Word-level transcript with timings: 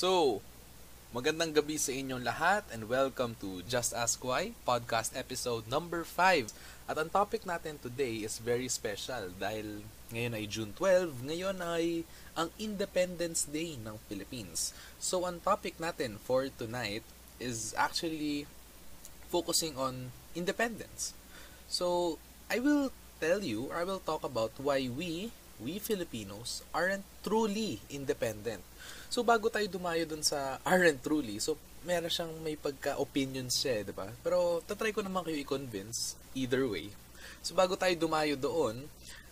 So, 0.00 0.40
magandang 1.12 1.52
gabi 1.52 1.76
sa 1.76 1.92
inyong 1.92 2.24
lahat 2.24 2.64
and 2.72 2.88
welcome 2.88 3.36
to 3.36 3.60
Just 3.68 3.92
Ask 3.92 4.16
Why 4.24 4.56
podcast 4.64 5.12
episode 5.12 5.68
number 5.68 6.08
5. 6.08 6.88
At 6.88 6.96
ang 6.96 7.12
topic 7.12 7.44
natin 7.44 7.76
today 7.76 8.24
is 8.24 8.40
very 8.40 8.64
special 8.72 9.28
dahil 9.36 9.84
ngayon 10.08 10.40
ay 10.40 10.48
June 10.48 10.72
12, 10.72 11.28
ngayon 11.28 11.60
ay 11.60 12.08
ang 12.32 12.48
Independence 12.56 13.44
Day 13.44 13.76
ng 13.76 14.00
Philippines. 14.08 14.72
So, 14.96 15.28
ang 15.28 15.44
topic 15.44 15.76
natin 15.76 16.16
for 16.16 16.48
tonight 16.48 17.04
is 17.36 17.76
actually 17.76 18.48
focusing 19.28 19.76
on 19.76 20.16
independence. 20.32 21.12
So, 21.68 22.16
I 22.48 22.56
will 22.56 22.88
tell 23.20 23.44
you, 23.44 23.68
I 23.68 23.84
will 23.84 24.00
talk 24.00 24.24
about 24.24 24.56
why 24.56 24.88
we, 24.88 25.28
we 25.60 25.78
Filipinos, 25.78 26.64
aren't 26.72 27.04
truly 27.22 27.78
independent. 27.92 28.64
So, 29.12 29.20
bago 29.20 29.52
tayo 29.52 29.66
dumayo 29.68 30.08
dun 30.08 30.24
sa 30.24 30.58
aren't 30.64 31.04
truly, 31.04 31.38
so, 31.38 31.60
meron 31.84 32.12
siyang 32.12 32.32
may 32.44 32.56
pagka-opinions 32.56 33.56
siya, 33.60 33.84
di 33.84 33.92
ba? 33.92 34.08
Pero, 34.24 34.64
tatry 34.64 34.92
ko 34.92 35.04
naman 35.04 35.24
kayo 35.24 35.36
i-convince 35.40 36.16
either 36.36 36.64
way. 36.68 36.92
So, 37.40 37.56
bago 37.56 37.76
tayo 37.76 37.92
dumayo 37.96 38.36
doon, 38.36 38.88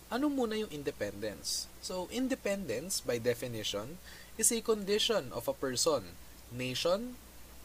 ano 0.09 0.25
muna 0.27 0.57
yung 0.57 0.73
independence? 0.73 1.69
So, 1.79 2.09
independence, 2.09 3.01
by 3.01 3.21
definition, 3.21 4.01
is 4.37 4.49
a 4.49 4.59
condition 4.65 5.29
of 5.29 5.45
a 5.45 5.55
person, 5.55 6.17
nation, 6.49 7.15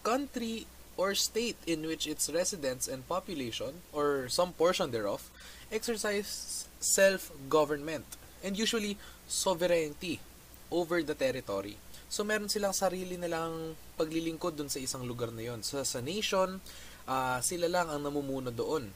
country, 0.05 0.69
or 0.95 1.17
state 1.17 1.59
in 1.67 1.83
which 1.83 2.07
its 2.07 2.31
residents 2.31 2.87
and 2.87 3.09
population, 3.09 3.83
or 3.91 4.29
some 4.31 4.55
portion 4.55 4.95
thereof, 4.95 5.27
exercise 5.73 6.69
self-government 6.79 8.05
and 8.45 8.55
usually 8.55 8.95
sovereignty 9.25 10.21
over 10.69 11.01
the 11.01 11.17
territory. 11.17 11.81
So 12.13 12.23
meron 12.23 12.53
silang 12.53 12.77
sarili 12.77 13.19
nilang 13.19 13.75
paglilingkod 13.99 14.55
dun 14.55 14.71
sa 14.71 14.79
isang 14.79 15.03
lugar 15.03 15.35
na 15.35 15.43
yon. 15.43 15.65
So 15.67 15.81
sa 15.83 15.99
nation, 15.99 16.63
uh, 17.09 17.39
sila 17.43 17.67
lang 17.67 17.91
ang 17.91 18.05
namumuno 18.05 18.55
doon. 18.55 18.87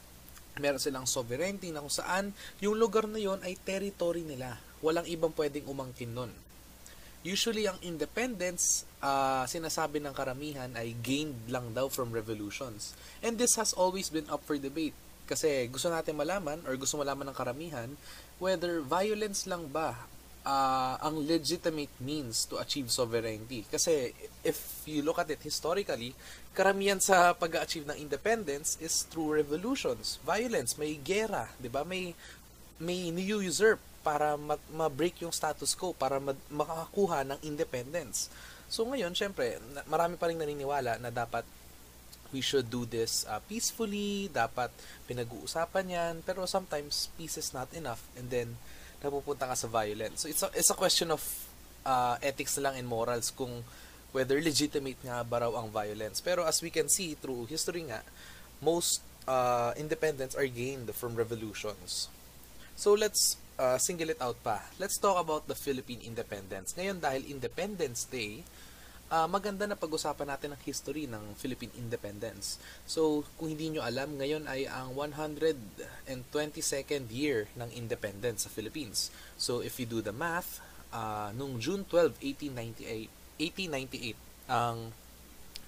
Meron 0.61 0.79
silang 0.79 1.09
sovereignty 1.09 1.75
na 1.75 1.83
kung 1.83 1.91
saan 1.91 2.31
yung 2.63 2.79
lugar 2.79 3.11
na 3.11 3.19
yon 3.19 3.43
ay 3.43 3.59
territory 3.59 4.23
nila. 4.23 4.61
Walang 4.85 5.09
ibang 5.11 5.35
pwedeng 5.35 5.67
umangkin 5.67 6.15
nun. 6.15 6.31
Usually, 7.27 7.67
ang 7.67 7.75
independence, 7.83 8.87
uh, 9.03 9.43
sinasabi 9.43 9.99
ng 9.99 10.15
karamihan, 10.15 10.71
ay 10.79 10.95
gained 11.03 11.51
lang 11.51 11.75
daw 11.75 11.91
from 11.91 12.15
revolutions. 12.15 12.95
And 13.19 13.35
this 13.35 13.59
has 13.59 13.75
always 13.75 14.07
been 14.07 14.31
up 14.31 14.47
for 14.47 14.55
debate. 14.55 14.95
Kasi 15.27 15.67
gusto 15.67 15.91
natin 15.91 16.15
malaman, 16.15 16.63
or 16.63 16.79
gusto 16.79 16.95
malaman 16.95 17.27
ng 17.29 17.37
karamihan, 17.37 17.91
whether 18.39 18.81
violence 18.83 19.47
lang 19.47 19.71
ba 19.71 20.09
uh, 20.49 20.95
ang 21.03 21.21
legitimate 21.27 21.93
means 22.01 22.47
to 22.47 22.57
achieve 22.57 22.89
sovereignty. 22.89 23.67
Kasi 23.69 24.15
if 24.41 24.83
you 24.89 25.05
look 25.05 25.21
at 25.21 25.29
it 25.29 25.43
historically, 25.43 26.17
karamihan 26.57 26.99
sa 26.99 27.37
pag-achieve 27.37 27.85
ng 27.87 27.99
independence 27.99 28.81
is 28.81 29.05
through 29.07 29.37
revolutions, 29.37 30.17
violence, 30.25 30.81
may 30.81 30.97
gera, 31.03 31.53
'di 31.61 31.69
ba? 31.69 31.85
May 31.85 32.17
may 32.79 33.11
ni-usurp 33.11 33.83
para 34.07 34.39
ma-break 34.73 35.21
yung 35.21 35.35
status 35.35 35.75
quo, 35.75 35.93
para 35.93 36.23
ma- 36.23 36.39
makakakuha 36.49 37.27
ng 37.29 37.39
independence. 37.45 38.31
So 38.71 38.87
ngayon, 38.87 39.13
syempre, 39.13 39.59
marami 39.91 40.15
pa 40.17 40.31
rin 40.31 40.39
naniniwala 40.39 40.97
na 41.03 41.11
dapat 41.11 41.45
we 42.33 42.41
should 42.45 42.69
do 42.69 42.85
this 42.85 43.25
uh, 43.29 43.41
peacefully, 43.49 44.29
dapat 44.29 44.69
pinag-uusapan 45.09 45.85
yan, 45.89 46.15
pero 46.27 46.45
sometimes 46.45 47.09
peace 47.17 47.41
is 47.41 47.51
not 47.57 47.69
enough 47.73 48.05
and 48.17 48.29
then 48.29 48.57
napupunta 49.01 49.49
ka 49.49 49.57
sa 49.57 49.69
violence. 49.71 50.25
So 50.25 50.27
it's 50.29 50.43
a, 50.43 50.49
it's 50.53 50.71
a 50.71 50.79
question 50.79 51.15
of 51.15 51.23
uh, 51.87 52.19
ethics 52.21 52.59
lang 52.59 52.77
and 52.77 52.89
morals 52.89 53.31
kung 53.31 53.65
whether 54.13 54.41
legitimate 54.41 54.99
nga 55.05 55.25
ba 55.25 55.45
raw 55.45 55.53
ang 55.57 55.71
violence. 55.71 56.21
Pero 56.21 56.45
as 56.45 56.61
we 56.61 56.69
can 56.73 56.89
see 56.89 57.15
through 57.15 57.47
history 57.47 57.87
nga, 57.89 58.03
most 58.61 59.01
uh, 59.29 59.73
independence 59.77 60.35
are 60.35 60.49
gained 60.49 60.89
from 60.97 61.15
revolutions. 61.15 62.09
So 62.75 62.95
let's 62.95 63.37
uh, 63.59 63.77
single 63.79 64.11
it 64.11 64.21
out 64.23 64.39
pa. 64.43 64.63
Let's 64.79 64.97
talk 64.97 65.19
about 65.19 65.47
the 65.47 65.55
Philippine 65.55 66.01
independence. 66.03 66.73
Ngayon 66.79 67.03
dahil 67.03 67.23
Independence 67.27 68.07
Day, 68.09 68.43
uh, 69.09 69.25
maganda 69.29 69.67
na 69.67 69.77
pag-usapan 69.77 70.29
natin 70.29 70.53
ang 70.55 70.63
history 70.65 71.07
ng 71.09 71.35
Philippine 71.37 71.73
independence. 71.77 72.59
So, 72.85 73.25
kung 73.37 73.49
hindi 73.53 73.69
nyo 73.73 73.83
alam, 73.85 74.19
ngayon 74.21 74.47
ay 74.49 74.67
ang 74.69 74.95
122nd 74.97 77.11
year 77.13 77.49
ng 77.57 77.71
independence 77.73 78.43
sa 78.47 78.51
Philippines. 78.53 79.11
So, 79.41 79.61
if 79.65 79.81
you 79.81 79.87
do 79.89 80.03
the 80.05 80.13
math, 80.13 80.61
uh, 80.93 81.33
nung 81.37 81.61
June 81.61 81.85
12, 81.89 82.21
1898, 82.49 83.09
1898 83.41 84.17
ang 84.49 84.93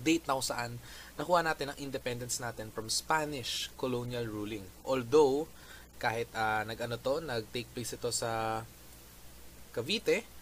date 0.01 0.25
na 0.25 0.41
saan 0.41 0.81
nakuha 1.21 1.45
natin 1.45 1.69
ang 1.69 1.77
independence 1.77 2.41
natin 2.41 2.73
from 2.73 2.89
Spanish 2.89 3.69
colonial 3.77 4.25
ruling. 4.25 4.65
Although, 4.89 5.45
kahit 6.01 6.33
uh, 6.33 6.65
nag-ano 6.65 6.97
to, 6.97 7.21
nag-take 7.21 7.69
place 7.77 7.93
ito 7.93 8.09
sa 8.09 8.65
Cavite 9.71 10.40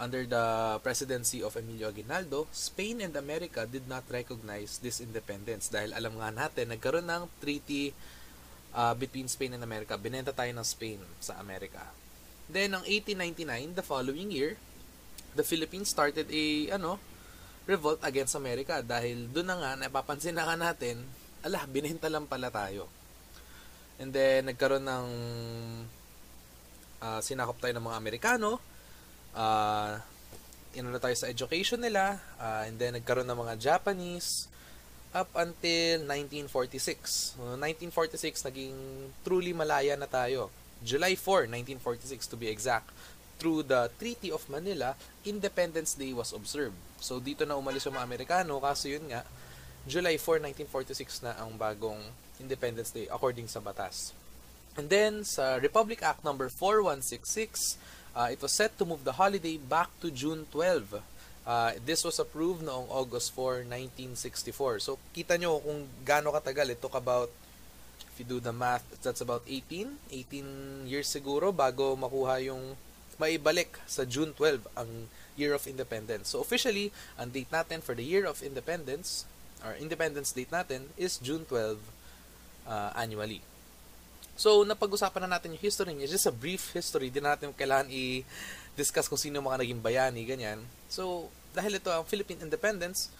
under 0.00 0.24
the 0.24 0.80
presidency 0.80 1.44
of 1.44 1.52
Emilio 1.60 1.92
Aguinaldo, 1.92 2.48
Spain 2.50 3.04
and 3.04 3.12
America 3.20 3.68
did 3.68 3.84
not 3.84 4.08
recognize 4.08 4.80
this 4.80 4.98
independence 5.04 5.68
dahil 5.68 5.92
alam 5.92 6.16
nga 6.16 6.32
natin 6.32 6.72
nagkaroon 6.72 7.04
ng 7.04 7.28
treaty 7.36 7.92
uh, 8.72 8.96
between 8.96 9.28
Spain 9.28 9.60
and 9.60 9.62
America. 9.62 10.00
Binenta 10.00 10.32
tayo 10.32 10.48
ng 10.56 10.64
Spain 10.64 10.98
sa 11.20 11.36
Amerika. 11.36 11.84
Then, 12.48 12.74
ang 12.74 12.82
1899, 12.88 13.78
the 13.78 13.84
following 13.84 14.32
year, 14.32 14.56
the 15.36 15.44
Philippines 15.44 15.92
started 15.92 16.26
a, 16.32 16.44
ano, 16.74 16.98
revolt 17.68 18.02
against 18.02 18.34
America 18.34 18.82
dahil 18.82 19.30
doon 19.30 19.46
na 19.52 19.56
nga, 19.60 19.70
napapansin 19.78 20.34
na 20.34 20.48
nga 20.48 20.56
natin, 20.58 21.04
ala, 21.44 21.62
binenta 21.68 22.10
lang 22.10 22.26
pala 22.26 22.48
tayo. 22.48 22.88
And 24.00 24.10
then, 24.10 24.48
nagkaroon 24.48 24.82
ng 24.82 25.06
uh, 27.04 27.20
sinakop 27.20 27.60
tayo 27.60 27.76
ng 27.76 27.84
mga 27.84 28.00
Amerikano. 28.00 28.58
Uh, 29.34 29.98
inano 30.74 30.98
tayo 31.02 31.16
sa 31.18 31.26
education 31.26 31.82
nila. 31.82 32.18
Uh, 32.38 32.66
and 32.66 32.78
then, 32.78 32.94
nagkaroon 32.94 33.26
ng 33.26 33.38
mga 33.38 33.54
Japanese 33.58 34.46
up 35.10 35.30
until 35.34 36.06
1946. 36.06 37.38
Uh, 37.38 37.58
1946, 37.58 38.46
naging 38.46 38.76
truly 39.26 39.50
malaya 39.50 39.98
na 39.98 40.06
tayo. 40.06 40.50
July 40.80 41.18
4, 41.18 41.50
1946 41.80 42.30
to 42.30 42.36
be 42.38 42.48
exact. 42.48 42.88
Through 43.40 43.68
the 43.68 43.88
Treaty 43.96 44.28
of 44.28 44.44
Manila, 44.52 44.94
Independence 45.24 45.96
Day 45.96 46.12
was 46.12 46.32
observed. 46.32 46.76
So, 47.00 47.18
dito 47.18 47.48
na 47.48 47.56
umalis 47.56 47.88
yung 47.88 47.96
mga 47.96 48.06
Amerikano 48.06 48.60
kasi 48.60 49.00
yun 49.00 49.08
nga, 49.08 49.24
July 49.88 50.20
4, 50.20 50.44
1946 50.68 51.24
na 51.24 51.32
ang 51.40 51.56
bagong 51.56 51.98
Independence 52.40 52.92
Day 52.92 53.08
according 53.08 53.48
sa 53.48 53.60
batas. 53.60 54.12
And 54.78 54.88
then 54.88 55.26
sa 55.26 55.58
Republic 55.58 56.00
Act 56.00 56.22
number 56.22 56.48
4166, 56.48 57.76
uh, 58.14 58.28
it 58.30 58.40
was 58.42 58.52
set 58.52 58.76
to 58.78 58.84
move 58.84 59.04
the 59.04 59.12
holiday 59.12 59.56
back 59.56 59.88
to 60.00 60.10
June 60.10 60.46
12. 60.50 61.02
Uh, 61.46 61.72
this 61.84 62.04
was 62.04 62.18
approved 62.18 62.62
noong 62.62 62.86
August 62.90 63.32
4, 63.34 63.66
1964. 63.66 64.80
So 64.80 64.98
kita 65.14 65.40
nyo 65.40 65.58
kung 65.58 65.88
gaano 66.04 66.30
katagal. 66.30 66.70
It 66.70 66.80
took 66.82 66.94
about, 66.94 67.30
if 68.12 68.14
you 68.20 68.26
do 68.26 68.38
the 68.38 68.52
math, 68.52 68.84
that's 69.02 69.20
about 69.20 69.42
18, 69.48 69.98
18 70.12 70.86
years 70.86 71.08
siguro 71.08 71.50
bago 71.50 71.96
makuha 71.96 72.38
yung 72.44 72.76
maibalik 73.20 73.76
sa 73.84 74.08
June 74.08 74.32
12 74.32 74.64
ang 74.76 75.08
Year 75.36 75.56
of 75.56 75.64
Independence. 75.64 76.32
So 76.32 76.44
officially, 76.44 76.92
ang 77.16 77.32
date 77.32 77.48
natin 77.48 77.80
for 77.80 77.96
the 77.96 78.04
Year 78.04 78.28
of 78.28 78.44
Independence, 78.44 79.24
or 79.64 79.72
Independence 79.76 80.36
date 80.36 80.52
natin, 80.52 80.92
is 81.00 81.16
June 81.16 81.48
12 81.48 81.80
uh, 82.68 82.90
annually. 82.92 83.40
So, 84.40 84.64
napag-usapan 84.64 85.28
na 85.28 85.36
natin 85.36 85.52
yung 85.52 85.60
history 85.60 85.92
niya. 85.92 86.16
Just 86.16 86.24
a 86.24 86.32
brief 86.32 86.72
history. 86.72 87.12
Di 87.12 87.20
na 87.20 87.36
natin 87.36 87.52
kailangan 87.52 87.92
i-discuss 87.92 89.04
kung 89.04 89.20
sino 89.20 89.44
mga 89.44 89.60
naging 89.60 89.84
bayani, 89.84 90.24
ganyan. 90.24 90.64
So, 90.88 91.28
dahil 91.52 91.76
ito 91.76 91.92
ang 91.92 92.08
Philippine 92.08 92.40
independence, 92.40 93.12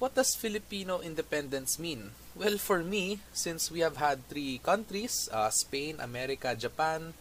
what 0.00 0.16
does 0.16 0.32
Filipino 0.32 1.04
independence 1.04 1.76
mean? 1.76 2.16
Well, 2.32 2.56
for 2.56 2.80
me, 2.80 3.20
since 3.36 3.68
we 3.68 3.84
have 3.84 4.00
had 4.00 4.24
three 4.32 4.56
countries, 4.64 5.28
uh, 5.28 5.52
Spain, 5.52 6.00
America, 6.00 6.56
Japan, 6.56 7.12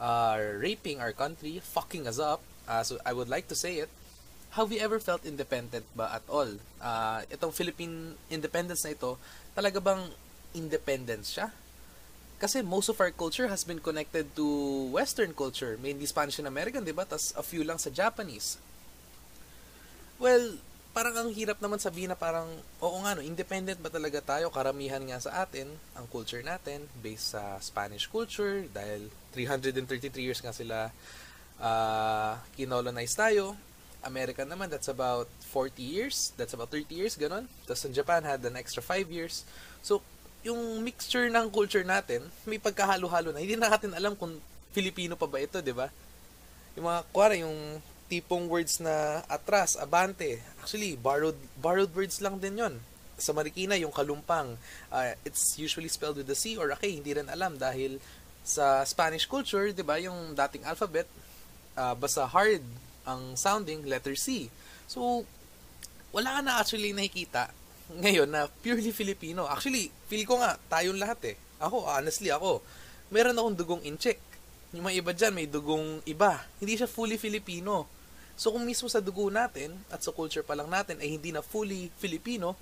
uh, 0.00 0.40
raping 0.56 1.04
our 1.04 1.12
country, 1.12 1.60
fucking 1.60 2.08
us 2.08 2.16
up, 2.16 2.40
uh, 2.64 2.80
so 2.80 2.96
I 3.04 3.12
would 3.12 3.28
like 3.28 3.52
to 3.52 3.56
say 3.58 3.84
it, 3.84 3.92
have 4.56 4.72
we 4.72 4.80
ever 4.80 4.96
felt 4.96 5.28
independent 5.28 5.84
ba 5.92 6.08
at 6.08 6.24
all? 6.24 6.56
Uh, 6.80 7.20
itong 7.28 7.52
Philippine 7.52 8.16
independence 8.32 8.80
na 8.88 8.96
ito, 8.96 9.20
talaga 9.52 9.76
bang 9.76 10.08
independence 10.56 11.36
siya. 11.36 11.52
Kasi 12.38 12.62
most 12.62 12.86
of 12.86 12.98
our 13.02 13.10
culture 13.10 13.50
has 13.50 13.66
been 13.66 13.82
connected 13.82 14.30
to 14.38 14.46
Western 14.94 15.34
culture, 15.34 15.74
mainly 15.82 16.06
Spanish 16.06 16.38
and 16.38 16.46
American, 16.46 16.86
di 16.86 16.94
ba? 16.94 17.02
Tapos 17.02 17.34
a 17.34 17.42
few 17.42 17.66
lang 17.66 17.82
sa 17.82 17.90
Japanese. 17.90 18.62
Well, 20.22 20.62
parang 20.94 21.14
ang 21.18 21.30
hirap 21.34 21.58
naman 21.58 21.82
sabihin 21.82 22.14
na 22.14 22.18
parang, 22.18 22.46
oo 22.82 22.96
nga 23.02 23.18
no, 23.18 23.22
independent 23.22 23.82
ba 23.82 23.90
talaga 23.90 24.22
tayo? 24.22 24.54
Karamihan 24.54 25.02
nga 25.02 25.18
sa 25.18 25.42
atin, 25.42 25.66
ang 25.98 26.06
culture 26.06 26.42
natin, 26.42 26.86
based 27.02 27.34
sa 27.34 27.58
Spanish 27.58 28.06
culture, 28.06 28.66
dahil 28.70 29.10
333 29.34 30.18
years 30.18 30.38
nga 30.38 30.54
sila 30.54 30.94
uh, 31.58 32.34
kinolonize 32.54 33.18
tayo. 33.18 33.58
America 34.06 34.46
naman, 34.46 34.70
that's 34.70 34.90
about 34.90 35.26
40 35.50 35.82
years. 35.82 36.30
That's 36.38 36.54
about 36.54 36.70
30 36.70 36.86
years, 36.94 37.18
ganon. 37.18 37.50
Tapos 37.66 37.82
in 37.82 37.94
Japan 37.94 38.22
had 38.22 38.42
an 38.46 38.54
extra 38.54 38.78
5 38.78 39.10
years. 39.10 39.42
So, 39.82 40.02
yung 40.46 40.82
mixture 40.86 41.26
ng 41.26 41.50
culture 41.50 41.82
natin, 41.82 42.22
may 42.46 42.62
pagkahalo-halo 42.62 43.34
na. 43.34 43.42
Hindi 43.42 43.58
na 43.58 43.70
natin 43.70 43.94
alam 43.94 44.14
kung 44.14 44.38
Filipino 44.70 45.18
pa 45.18 45.26
ba 45.26 45.42
ito, 45.42 45.58
di 45.58 45.74
ba? 45.74 45.90
Yung 46.78 46.86
mga, 46.86 47.00
kuwara, 47.10 47.34
yung 47.34 47.82
tipong 48.06 48.46
words 48.46 48.78
na 48.78 49.26
atras, 49.26 49.74
abante. 49.74 50.38
Actually, 50.62 50.94
borrowed, 50.94 51.36
borrowed 51.58 51.90
words 51.92 52.22
lang 52.22 52.38
din 52.38 52.56
yon 52.56 52.74
Sa 53.18 53.34
Marikina, 53.34 53.74
yung 53.74 53.90
kalumpang, 53.90 54.54
uh, 54.94 55.12
it's 55.26 55.58
usually 55.58 55.90
spelled 55.90 56.16
with 56.16 56.30
a 56.30 56.38
C 56.38 56.54
or 56.54 56.70
a 56.70 56.78
K. 56.78 57.02
Hindi 57.02 57.18
rin 57.18 57.26
alam 57.26 57.58
dahil 57.58 57.98
sa 58.46 58.86
Spanish 58.86 59.26
culture, 59.26 59.74
di 59.74 59.82
ba, 59.82 59.98
yung 59.98 60.38
dating 60.38 60.64
alphabet, 60.64 61.10
uh, 61.74 61.92
basta 61.98 62.24
hard 62.24 62.62
ang 63.02 63.34
sounding 63.34 63.84
letter 63.84 64.14
C. 64.14 64.48
So, 64.86 65.26
wala 66.14 66.38
ka 66.38 66.40
na 66.40 66.52
actually 66.62 66.94
nakikita 66.94 67.52
ngayon 67.96 68.28
na 68.28 68.44
purely 68.60 68.92
Filipino. 68.92 69.48
Actually, 69.48 69.88
feel 70.12 70.28
ko 70.28 70.36
nga, 70.36 70.60
tayong 70.68 71.00
lahat 71.00 71.32
eh. 71.32 71.36
Ako, 71.56 71.88
honestly, 71.88 72.28
ako, 72.28 72.60
meron 73.08 73.36
akong 73.36 73.56
dugong 73.56 73.82
incheck. 73.88 74.20
Yung 74.76 74.84
mga 74.84 75.00
iba 75.00 75.12
dyan, 75.16 75.32
may 75.32 75.48
dugong 75.48 76.04
iba. 76.04 76.44
Hindi 76.60 76.76
siya 76.76 76.88
fully 76.90 77.16
Filipino. 77.16 77.88
So, 78.36 78.52
kung 78.52 78.68
mismo 78.68 78.86
sa 78.86 79.00
dugo 79.00 79.32
natin, 79.32 79.74
at 79.88 80.04
sa 80.04 80.12
culture 80.12 80.44
pa 80.44 80.52
lang 80.54 80.68
natin, 80.68 81.00
ay 81.00 81.16
hindi 81.16 81.32
na 81.32 81.40
fully 81.40 81.88
Filipino, 81.96 82.54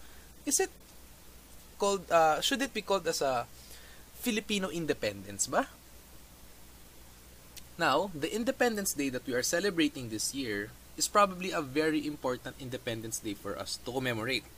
is 0.46 0.62
it 0.62 0.70
called, 1.76 2.06
uh, 2.08 2.40
should 2.40 2.62
it 2.62 2.72
be 2.72 2.80
called 2.80 3.04
as 3.10 3.20
a 3.20 3.44
Filipino 4.22 4.72
independence 4.72 5.50
ba? 5.50 5.68
Now, 7.76 8.08
the 8.16 8.32
Independence 8.32 8.96
Day 8.96 9.12
that 9.12 9.28
we 9.28 9.36
are 9.36 9.44
celebrating 9.44 10.08
this 10.08 10.32
year 10.32 10.72
is 10.96 11.12
probably 11.12 11.52
a 11.52 11.60
very 11.60 12.08
important 12.08 12.56
Independence 12.56 13.20
Day 13.20 13.36
for 13.36 13.52
us 13.52 13.76
to 13.84 13.92
commemorate. 13.92 14.48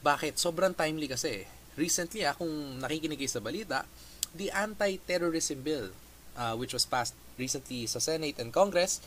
Bakit? 0.00 0.40
Sobrang 0.40 0.72
timely 0.72 1.08
kasi. 1.08 1.44
Recently, 1.76 2.24
akong 2.24 2.80
ah, 2.80 2.88
nakikinig 2.88 3.20
sa 3.28 3.40
balita, 3.40 3.84
the 4.32 4.48
Anti-Terrorism 4.48 5.60
Bill, 5.60 5.92
uh, 6.36 6.54
which 6.56 6.72
was 6.72 6.88
passed 6.88 7.16
recently 7.36 7.84
sa 7.84 8.00
Senate 8.00 8.40
and 8.40 8.52
Congress, 8.52 9.00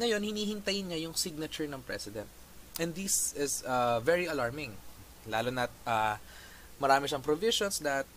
ngayon, 0.00 0.24
hinihintayin 0.24 0.88
niya 0.88 1.04
yung 1.08 1.16
signature 1.16 1.68
ng 1.68 1.84
President. 1.84 2.28
And 2.80 2.96
this 2.96 3.36
is 3.36 3.60
uh, 3.68 4.00
very 4.00 4.24
alarming. 4.24 4.72
Lalo 5.28 5.52
na 5.52 5.68
uh, 5.84 6.16
marami 6.80 7.04
siyang 7.04 7.20
provisions 7.20 7.76
that 7.84 8.08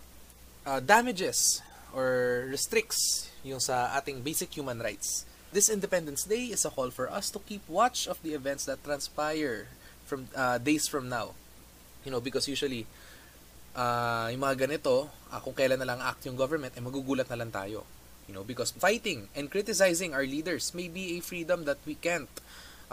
uh, 0.63 0.79
damages 0.79 1.59
or 1.91 2.47
restricts 2.47 3.27
yung 3.43 3.59
sa 3.59 3.91
ating 3.99 4.23
basic 4.23 4.55
human 4.55 4.79
rights. 4.79 5.27
This 5.51 5.69
Independence 5.69 6.23
Day 6.23 6.49
is 6.55 6.65
a 6.65 6.71
call 6.71 6.89
for 6.89 7.11
us 7.11 7.29
to 7.35 7.39
keep 7.43 7.61
watch 7.67 8.07
of 8.07 8.17
the 8.23 8.33
events 8.33 8.65
that 8.65 8.81
transpire 8.81 9.67
from 10.07 10.31
uh, 10.33 10.57
days 10.57 10.87
from 10.87 11.11
now. 11.11 11.35
You 12.03 12.11
know, 12.11 12.21
because 12.23 12.47
usually, 12.51 12.83
uh, 13.75 14.27
yung 14.31 14.43
mga 14.43 14.67
ganito, 14.67 15.07
uh, 15.31 15.39
kung 15.39 15.55
kailan 15.55 15.79
na 15.79 15.87
lang 15.87 15.99
act 16.03 16.27
yung 16.27 16.35
government, 16.35 16.75
eh 16.75 16.83
magugulat 16.83 17.27
na 17.31 17.39
lang 17.39 17.51
tayo. 17.51 17.87
You 18.27 18.35
know, 18.35 18.45
because 18.47 18.71
fighting 18.71 19.27
and 19.35 19.51
criticizing 19.51 20.15
our 20.15 20.23
leaders 20.23 20.71
may 20.71 20.87
be 20.87 21.15
a 21.15 21.19
freedom 21.19 21.67
that 21.67 21.79
we 21.83 21.99
can't 21.99 22.31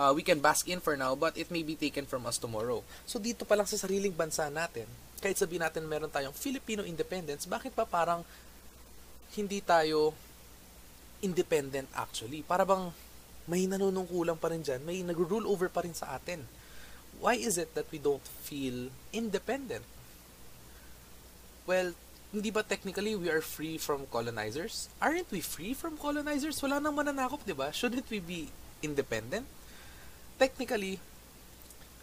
uh, 0.01 0.13
we 0.17 0.25
can 0.25 0.41
bask 0.41 0.65
in 0.65 0.81
for 0.81 0.97
now, 0.97 1.13
but 1.13 1.37
it 1.37 1.53
may 1.53 1.61
be 1.61 1.77
taken 1.77 2.09
from 2.09 2.25
us 2.25 2.41
tomorrow. 2.41 2.81
So 3.05 3.21
dito 3.21 3.45
pa 3.45 3.53
lang 3.55 3.69
sa 3.69 3.77
sariling 3.77 4.17
bansa 4.17 4.49
natin, 4.49 4.89
kahit 5.21 5.37
sabihin 5.37 5.61
natin 5.61 5.85
meron 5.85 6.09
tayong 6.09 6.33
Filipino 6.33 6.81
independence, 6.81 7.45
bakit 7.45 7.77
pa 7.77 7.85
parang 7.85 8.25
hindi 9.37 9.61
tayo 9.61 10.17
independent 11.21 11.87
actually. 11.93 12.41
Para 12.41 12.65
bang 12.65 12.89
may 13.45 13.69
nanunungkulang 13.69 14.41
pa 14.41 14.49
rin 14.49 14.65
dyan, 14.65 14.81
may 14.89 15.05
nag-rule 15.05 15.45
over 15.45 15.69
pa 15.69 15.85
rin 15.85 15.93
sa 15.93 16.17
atin. 16.17 16.41
Why 17.21 17.37
is 17.37 17.61
it 17.61 17.77
that 17.77 17.87
we 17.93 18.01
don't 18.01 18.25
feel 18.25 18.89
independent? 19.13 19.85
Well, 21.69 21.93
hindi 22.33 22.51
ba 22.51 22.65
technically 22.65 23.15
we 23.15 23.29
are 23.29 23.45
free 23.45 23.77
from 23.77 24.09
colonizers? 24.09 24.89
Aren't 25.03 25.31
we 25.31 25.45
free 25.45 25.77
from 25.77 26.01
colonizers? 26.01 26.63
Wala 26.65 26.81
nang 26.81 26.97
mananakop, 26.97 27.45
di 27.45 27.53
ba? 27.53 27.69
Shouldn't 27.77 28.09
we 28.09 28.19
be 28.25 28.49
independent? 28.81 29.45
Technically, 30.41 30.97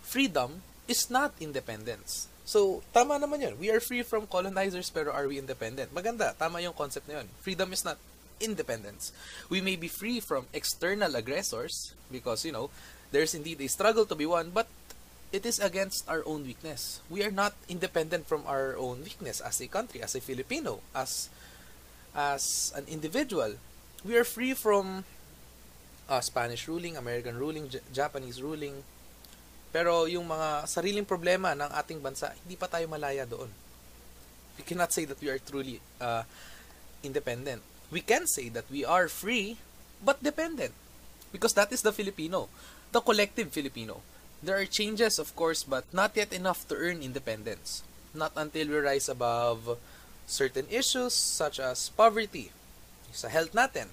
freedom 0.06 0.62
is 0.86 1.10
not 1.10 1.34
independence. 1.42 2.30
So, 2.48 2.86
tama 2.94 3.20
naman 3.20 3.42
yun. 3.42 3.56
We 3.60 3.74
are 3.74 3.82
free 3.82 4.06
from 4.06 4.30
colonizers 4.30 4.88
pero 4.94 5.12
are 5.12 5.28
we 5.28 5.42
independent? 5.42 5.92
Maganda. 5.92 6.38
Tama 6.38 6.62
yung 6.64 6.78
concept 6.78 7.10
na 7.10 7.20
yun. 7.20 7.28
Freedom 7.44 7.68
is 7.74 7.84
not 7.84 7.98
independence. 8.40 9.12
We 9.50 9.60
may 9.60 9.76
be 9.76 9.90
free 9.90 10.22
from 10.22 10.46
external 10.54 11.12
aggressors 11.18 11.98
because, 12.08 12.46
you 12.46 12.54
know, 12.54 12.70
there's 13.12 13.34
indeed 13.34 13.60
a 13.60 13.68
struggle 13.68 14.06
to 14.06 14.16
be 14.16 14.28
won, 14.28 14.52
but 14.54 14.68
it 15.32 15.46
is 15.46 15.60
against 15.60 16.08
our 16.08 16.24
own 16.26 16.44
weakness. 16.44 17.02
We 17.10 17.24
are 17.24 17.32
not 17.32 17.54
independent 17.68 18.28
from 18.28 18.44
our 18.48 18.78
own 18.78 19.04
weakness 19.04 19.42
as 19.42 19.60
a 19.62 19.68
country, 19.68 20.02
as 20.02 20.16
a 20.16 20.22
Filipino, 20.22 20.80
as 20.96 21.30
as 22.16 22.74
an 22.76 22.86
individual. 22.88 23.56
We 24.06 24.18
are 24.18 24.24
free 24.24 24.54
from 24.54 25.04
uh, 26.10 26.22
Spanish 26.22 26.68
ruling, 26.68 26.98
American 26.98 27.38
ruling, 27.38 27.70
J- 27.70 27.84
Japanese 27.94 28.42
ruling. 28.42 28.82
Pero 29.76 30.08
yung 30.08 30.26
mga 30.26 30.66
sariling 30.66 31.06
problema 31.06 31.54
ng 31.54 31.70
ating 31.76 32.00
bansa, 32.00 32.32
hindi 32.46 32.56
pa 32.56 32.72
tayo 32.72 32.88
malaya 32.88 33.28
doon. 33.28 33.52
We 34.58 34.64
cannot 34.66 34.96
say 34.96 35.06
that 35.06 35.20
we 35.22 35.30
are 35.30 35.38
truly 35.38 35.84
uh, 36.02 36.24
independent 37.04 37.62
we 37.92 38.02
can 38.02 38.28
say 38.28 38.50
that 38.50 38.68
we 38.70 38.84
are 38.84 39.08
free 39.08 39.58
but 40.04 40.22
dependent 40.22 40.74
because 41.32 41.54
that 41.54 41.72
is 41.72 41.82
the 41.82 41.92
Filipino, 41.92 42.50
the 42.92 43.02
collective 43.02 43.52
Filipino. 43.52 44.02
There 44.44 44.58
are 44.58 44.66
changes, 44.66 45.20
of 45.20 45.36
course, 45.36 45.64
but 45.64 45.86
not 45.94 46.16
yet 46.16 46.32
enough 46.32 46.68
to 46.70 46.76
earn 46.76 47.02
independence. 47.02 47.84
Not 48.14 48.34
until 48.36 48.68
we 48.68 48.78
rise 48.78 49.10
above 49.10 49.78
certain 50.28 50.68
issues 50.70 51.14
such 51.14 51.60
as 51.60 51.90
poverty, 51.90 52.52
sa 53.12 53.28
health 53.28 53.54
natin. 53.54 53.90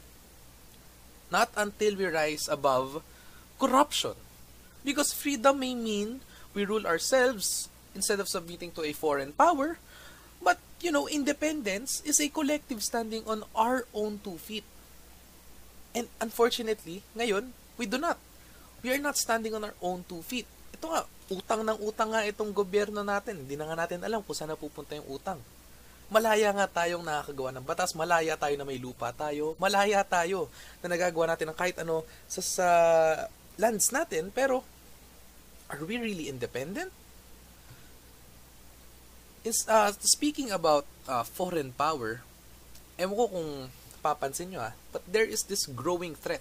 Not 1.30 1.50
until 1.56 1.96
we 1.96 2.06
rise 2.06 2.48
above 2.48 3.02
corruption. 3.58 4.14
Because 4.84 5.12
freedom 5.12 5.60
may 5.60 5.74
mean 5.74 6.20
we 6.52 6.64
rule 6.64 6.86
ourselves 6.86 7.68
instead 7.94 8.20
of 8.20 8.28
submitting 8.28 8.70
to 8.72 8.84
a 8.84 8.92
foreign 8.92 9.32
power, 9.32 9.78
But, 10.44 10.60
you 10.84 10.92
know, 10.92 11.08
independence 11.08 12.04
is 12.04 12.20
a 12.20 12.28
collective 12.28 12.84
standing 12.84 13.24
on 13.26 13.48
our 13.56 13.88
own 13.96 14.20
two 14.22 14.36
feet. 14.36 14.68
And 15.96 16.12
unfortunately, 16.20 17.00
ngayon, 17.16 17.56
we 17.80 17.88
do 17.88 17.96
not. 17.96 18.20
We 18.84 18.92
are 18.92 19.00
not 19.00 19.16
standing 19.16 19.56
on 19.56 19.64
our 19.64 19.76
own 19.80 20.04
two 20.04 20.20
feet. 20.20 20.44
Ito 20.76 20.92
nga, 20.92 21.08
utang 21.32 21.64
ng 21.64 21.80
utang 21.80 22.12
nga 22.12 22.20
itong 22.28 22.52
gobyerno 22.52 23.00
natin. 23.00 23.40
Hindi 23.40 23.56
na 23.56 23.64
nga 23.64 23.80
natin 23.80 24.04
alam 24.04 24.20
kung 24.20 24.36
saan 24.36 24.52
napupunta 24.52 24.92
yung 24.92 25.08
utang. 25.08 25.40
Malaya 26.12 26.52
nga 26.52 26.68
tayong 26.68 27.00
nakakagawa 27.00 27.56
ng 27.56 27.64
batas, 27.64 27.96
malaya 27.96 28.36
tayo 28.36 28.54
na 28.60 28.68
may 28.68 28.76
lupa 28.76 29.08
tayo, 29.16 29.56
malaya 29.56 30.04
tayo 30.04 30.52
na 30.84 30.92
nagagawa 30.92 31.32
natin 31.32 31.48
ng 31.48 31.56
kahit 31.56 31.80
ano 31.80 32.04
sa, 32.28 32.44
sa 32.44 32.68
lands 33.56 33.88
natin, 33.88 34.28
pero 34.28 34.60
are 35.72 35.80
we 35.88 35.96
really 35.96 36.28
independent? 36.28 36.92
is 39.44 39.68
uh, 39.68 39.92
speaking 40.00 40.50
about 40.50 40.88
uh, 41.06 41.22
foreign 41.22 41.70
power, 41.76 42.24
ewan 42.96 43.14
ko 43.14 43.24
kung 43.28 43.50
papansin 44.00 44.48
nyo 44.52 44.60
ah, 44.64 44.72
but 44.90 45.04
there 45.04 45.28
is 45.28 45.44
this 45.44 45.68
growing 45.68 46.16
threat. 46.16 46.40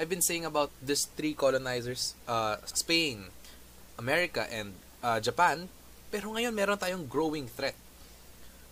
I've 0.00 0.08
been 0.08 0.24
saying 0.24 0.48
about 0.48 0.72
these 0.80 1.04
three 1.12 1.36
colonizers, 1.36 2.16
uh, 2.24 2.56
Spain, 2.64 3.28
America, 4.00 4.48
and 4.48 4.72
uh, 5.04 5.20
Japan, 5.20 5.68
pero 6.08 6.32
ngayon 6.32 6.56
meron 6.56 6.80
tayong 6.80 7.04
growing 7.04 7.44
threat. 7.44 7.76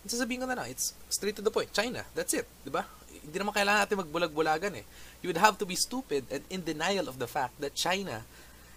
Sasabihin 0.09 0.41
ko 0.41 0.49
na 0.49 0.57
lang, 0.57 0.73
it's 0.73 0.97
straight 1.05 1.37
to 1.37 1.45
the 1.45 1.53
point. 1.53 1.69
China, 1.69 2.01
that's 2.17 2.33
it, 2.33 2.49
di 2.65 2.73
ba? 2.73 2.81
Hindi 3.21 3.37
naman 3.37 3.53
kailangan 3.53 3.85
natin 3.85 4.01
magbulag-bulagan 4.01 4.81
eh. 4.81 4.85
You 5.21 5.29
would 5.29 5.37
have 5.37 5.61
to 5.61 5.69
be 5.69 5.77
stupid 5.77 6.25
and 6.33 6.41
in 6.49 6.65
denial 6.65 7.05
of 7.05 7.21
the 7.21 7.29
fact 7.29 7.61
that 7.61 7.77
China 7.77 8.25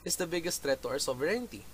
is 0.05 0.21
the 0.21 0.29
biggest 0.29 0.61
threat 0.61 0.85
to 0.85 0.93
our 0.93 1.01
sovereignty. 1.01 1.65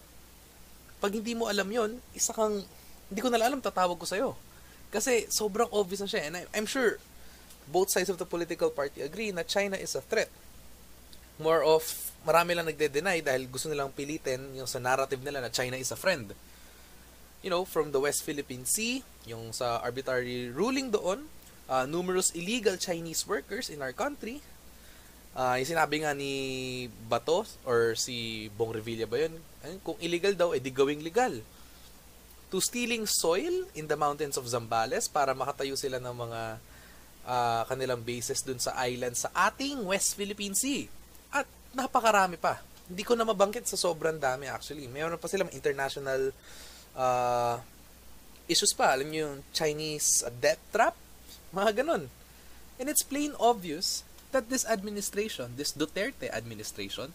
Pag 1.02 1.10
hindi 1.10 1.34
mo 1.34 1.50
alam 1.50 1.66
yon 1.66 1.98
isa 2.14 2.30
kang, 2.30 2.62
hindi 3.10 3.18
ko 3.18 3.26
na 3.34 3.42
alam, 3.42 3.58
tatawag 3.58 3.98
ko 3.98 4.06
sa'yo. 4.06 4.38
Kasi 4.94 5.26
sobrang 5.26 5.66
obvious 5.74 6.06
na 6.06 6.10
siya. 6.10 6.22
And 6.30 6.46
I'm 6.54 6.70
sure 6.70 7.02
both 7.66 7.90
sides 7.90 8.14
of 8.14 8.22
the 8.22 8.28
political 8.30 8.70
party 8.70 9.02
agree 9.02 9.34
na 9.34 9.42
China 9.42 9.74
is 9.74 9.98
a 9.98 10.04
threat. 10.06 10.30
More 11.38 11.62
of, 11.62 11.86
marami 12.26 12.58
lang 12.58 12.66
nagde-deny 12.66 13.22
dahil 13.22 13.46
gusto 13.46 13.70
nilang 13.70 13.94
pilitin 13.94 14.58
yung 14.58 14.66
sa 14.66 14.82
narrative 14.82 15.22
nila 15.22 15.38
na 15.38 15.54
China 15.54 15.78
is 15.78 15.94
a 15.94 15.98
friend. 15.98 16.34
You 17.46 17.50
know, 17.54 17.62
from 17.62 17.94
the 17.94 18.02
West 18.02 18.26
Philippine 18.26 18.66
Sea, 18.66 19.06
yung 19.22 19.54
sa 19.54 19.78
arbitrary 19.78 20.50
ruling 20.50 20.90
doon, 20.90 21.30
uh, 21.70 21.86
numerous 21.86 22.34
illegal 22.34 22.74
Chinese 22.74 23.22
workers 23.22 23.70
in 23.70 23.78
our 23.78 23.94
country, 23.94 24.42
uh, 25.38 25.54
yung 25.54 25.70
sinabi 25.78 26.02
nga 26.02 26.10
ni 26.10 26.32
Bato 27.06 27.46
or 27.62 27.94
si 27.94 28.50
Bong 28.58 28.74
Revilla 28.74 29.06
ba 29.06 29.22
yun? 29.22 29.38
Kung 29.86 29.94
illegal 30.02 30.34
daw, 30.34 30.50
edi 30.50 30.74
gawing 30.74 31.06
legal. 31.06 31.38
To 32.50 32.58
stealing 32.58 33.06
soil 33.06 33.68
in 33.78 33.86
the 33.86 33.94
mountains 33.94 34.34
of 34.34 34.48
Zambales 34.50 35.06
para 35.06 35.36
makatayo 35.36 35.78
sila 35.78 36.02
ng 36.02 36.16
mga 36.16 36.40
uh, 37.28 37.62
kanilang 37.68 38.02
bases 38.02 38.42
dun 38.42 38.58
sa 38.58 38.74
island 38.82 39.14
sa 39.14 39.30
ating 39.36 39.84
West 39.86 40.18
Philippine 40.18 40.58
Sea. 40.58 40.88
Napakarami 41.76 42.40
pa. 42.40 42.60
Hindi 42.88 43.04
ko 43.04 43.12
na 43.12 43.28
mabangkit 43.28 43.68
sa 43.68 43.76
sobrang 43.76 44.16
dami 44.16 44.48
actually. 44.48 44.88
Mayroon 44.88 45.20
pa 45.20 45.28
silang 45.28 45.52
international 45.52 46.32
uh, 46.96 47.60
issues 48.48 48.72
pa. 48.72 48.96
Alam 48.96 49.12
niyo 49.12 49.20
yung 49.28 49.38
Chinese 49.52 50.24
debt 50.40 50.60
trap? 50.72 50.96
Mga 51.52 51.84
ganun. 51.84 52.08
And 52.80 52.86
it's 52.88 53.04
plain 53.04 53.36
obvious 53.36 54.06
that 54.32 54.48
this 54.48 54.64
administration, 54.64 55.56
this 55.56 55.72
Duterte 55.76 56.28
administration, 56.32 57.12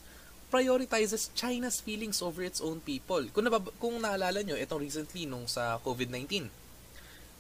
prioritizes 0.54 1.34
China's 1.34 1.82
feelings 1.82 2.22
over 2.22 2.46
its 2.46 2.62
own 2.62 2.78
people. 2.86 3.26
Kung, 3.34 3.50
nabab- 3.50 3.74
kung 3.82 3.98
naalala 3.98 4.46
nyo, 4.46 4.54
itong 4.54 4.86
recently 4.86 5.26
nung 5.26 5.50
sa 5.50 5.82
COVID-19, 5.82 6.46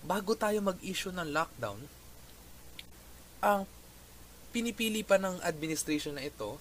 bago 0.01 0.34
tayo 0.34 0.58
mag-issue 0.65 1.13
ng 1.13 1.29
lockdown, 1.29 1.77
ang 3.43 3.70
pinipili 4.50 5.05
pa 5.05 5.22
ng 5.22 5.38
administration 5.46 6.17
na 6.17 6.25
ito, 6.25 6.58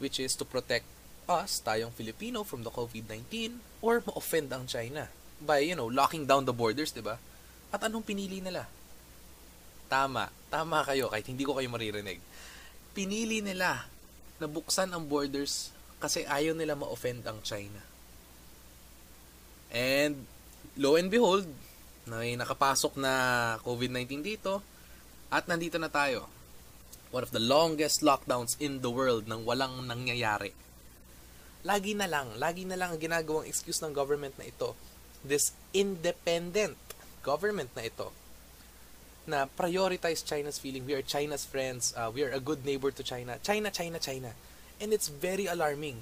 which 0.00 0.18
is 0.18 0.34
to 0.34 0.48
protect 0.48 0.88
us, 1.30 1.62
tayong 1.62 1.94
Filipino, 1.94 2.42
from 2.42 2.66
the 2.66 2.72
COVID-19, 2.72 3.60
or 3.84 4.02
ma-offend 4.02 4.50
ang 4.50 4.66
China 4.66 5.06
by, 5.38 5.62
you 5.62 5.76
know, 5.76 5.86
locking 5.86 6.26
down 6.26 6.48
the 6.48 6.56
borders, 6.56 6.90
di 6.90 7.04
ba? 7.04 7.20
At 7.70 7.86
anong 7.86 8.02
pinili 8.02 8.42
nila? 8.42 8.66
Tama. 9.86 10.32
Tama 10.50 10.82
kayo, 10.82 11.06
kahit 11.12 11.28
hindi 11.30 11.46
ko 11.46 11.54
kayo 11.54 11.70
maririnig. 11.70 12.18
Pinili 12.96 13.38
nila 13.44 13.86
na 14.42 14.46
buksan 14.50 14.90
ang 14.90 15.06
borders 15.06 15.70
kasi 16.02 16.24
ayaw 16.26 16.56
nila 16.56 16.74
ma-offend 16.74 17.22
ang 17.28 17.38
China. 17.44 17.78
And, 19.70 20.26
lo 20.74 20.98
and 20.98 21.12
behold, 21.12 21.46
may 22.10 22.34
nakapasok 22.34 22.98
na 22.98 23.12
COVID-19 23.62 24.24
dito, 24.24 24.64
at 25.30 25.46
nandito 25.46 25.78
na 25.78 25.86
tayo. 25.86 26.26
One 27.10 27.26
of 27.26 27.34
the 27.34 27.42
longest 27.42 28.06
lockdowns 28.06 28.54
in 28.62 28.86
the 28.86 28.90
world 28.90 29.26
nang 29.26 29.42
walang 29.42 29.82
nangyayari. 29.90 30.54
Lagi 31.66 31.92
na 31.98 32.06
lang, 32.06 32.38
lagi 32.38 32.62
na 32.62 32.78
lang 32.78 32.94
ang 32.94 33.00
ginagawang 33.02 33.50
excuse 33.50 33.82
ng 33.82 33.90
government 33.90 34.38
na 34.38 34.46
ito. 34.46 34.78
This 35.26 35.52
independent 35.74 36.78
government 37.26 37.74
na 37.74 37.84
ito 37.84 38.14
na 39.28 39.44
prioritize 39.46 40.24
China's 40.24 40.56
feeling. 40.56 40.86
We 40.86 40.96
are 40.96 41.04
China's 41.04 41.44
friends. 41.44 41.92
Uh, 41.92 42.08
we 42.14 42.24
are 42.24 42.32
a 42.32 42.40
good 42.40 42.64
neighbor 42.64 42.90
to 42.94 43.02
China. 43.02 43.36
China, 43.42 43.68
China, 43.68 43.98
China. 43.98 44.30
And 44.80 44.94
it's 44.94 45.10
very 45.10 45.44
alarming. 45.44 46.00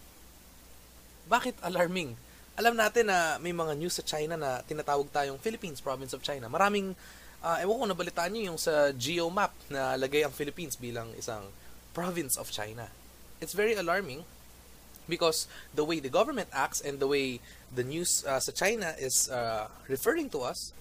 Bakit 1.26 1.58
alarming? 1.64 2.14
Alam 2.58 2.74
natin 2.78 3.10
na 3.10 3.38
may 3.38 3.54
mga 3.54 3.74
news 3.78 3.98
sa 3.98 4.04
China 4.06 4.38
na 4.38 4.62
tinatawag 4.62 5.10
tayong 5.10 5.38
Philippines, 5.38 5.82
province 5.82 6.14
of 6.14 6.22
China. 6.22 6.46
Maraming 6.50 6.94
uh, 7.42 7.58
ewan 7.62 7.78
ko 7.78 7.84
nabalitaan 7.90 8.30
niyo 8.34 8.54
yung 8.54 8.60
sa 8.60 8.90
geo 8.94 9.30
map 9.30 9.54
na 9.70 9.94
lagay 9.94 10.26
ang 10.26 10.34
Philippines 10.34 10.74
bilang 10.74 11.10
isang 11.14 11.50
province 11.94 12.38
of 12.38 12.50
China. 12.50 12.90
It's 13.38 13.54
very 13.54 13.74
alarming 13.74 14.26
because 15.06 15.48
the 15.72 15.86
way 15.86 16.02
the 16.02 16.12
government 16.12 16.50
acts 16.52 16.82
and 16.82 17.00
the 17.00 17.08
way 17.08 17.40
the 17.72 17.82
news 17.82 18.26
uh, 18.26 18.38
sa 18.42 18.52
China 18.52 18.94
is 18.98 19.30
uh, 19.30 19.70
referring 19.88 20.28
to 20.34 20.44
us 20.44 20.74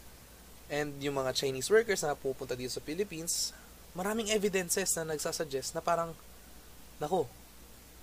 and 0.68 1.00
yung 1.00 1.16
mga 1.16 1.32
Chinese 1.32 1.72
workers 1.72 2.04
na 2.04 2.18
pupunta 2.18 2.58
dito 2.58 2.76
sa 2.76 2.84
Philippines, 2.84 3.56
maraming 3.96 4.28
evidences 4.36 4.92
na 5.00 5.16
nagsasuggest 5.16 5.72
na 5.72 5.80
parang 5.80 6.12
nako, 7.00 7.24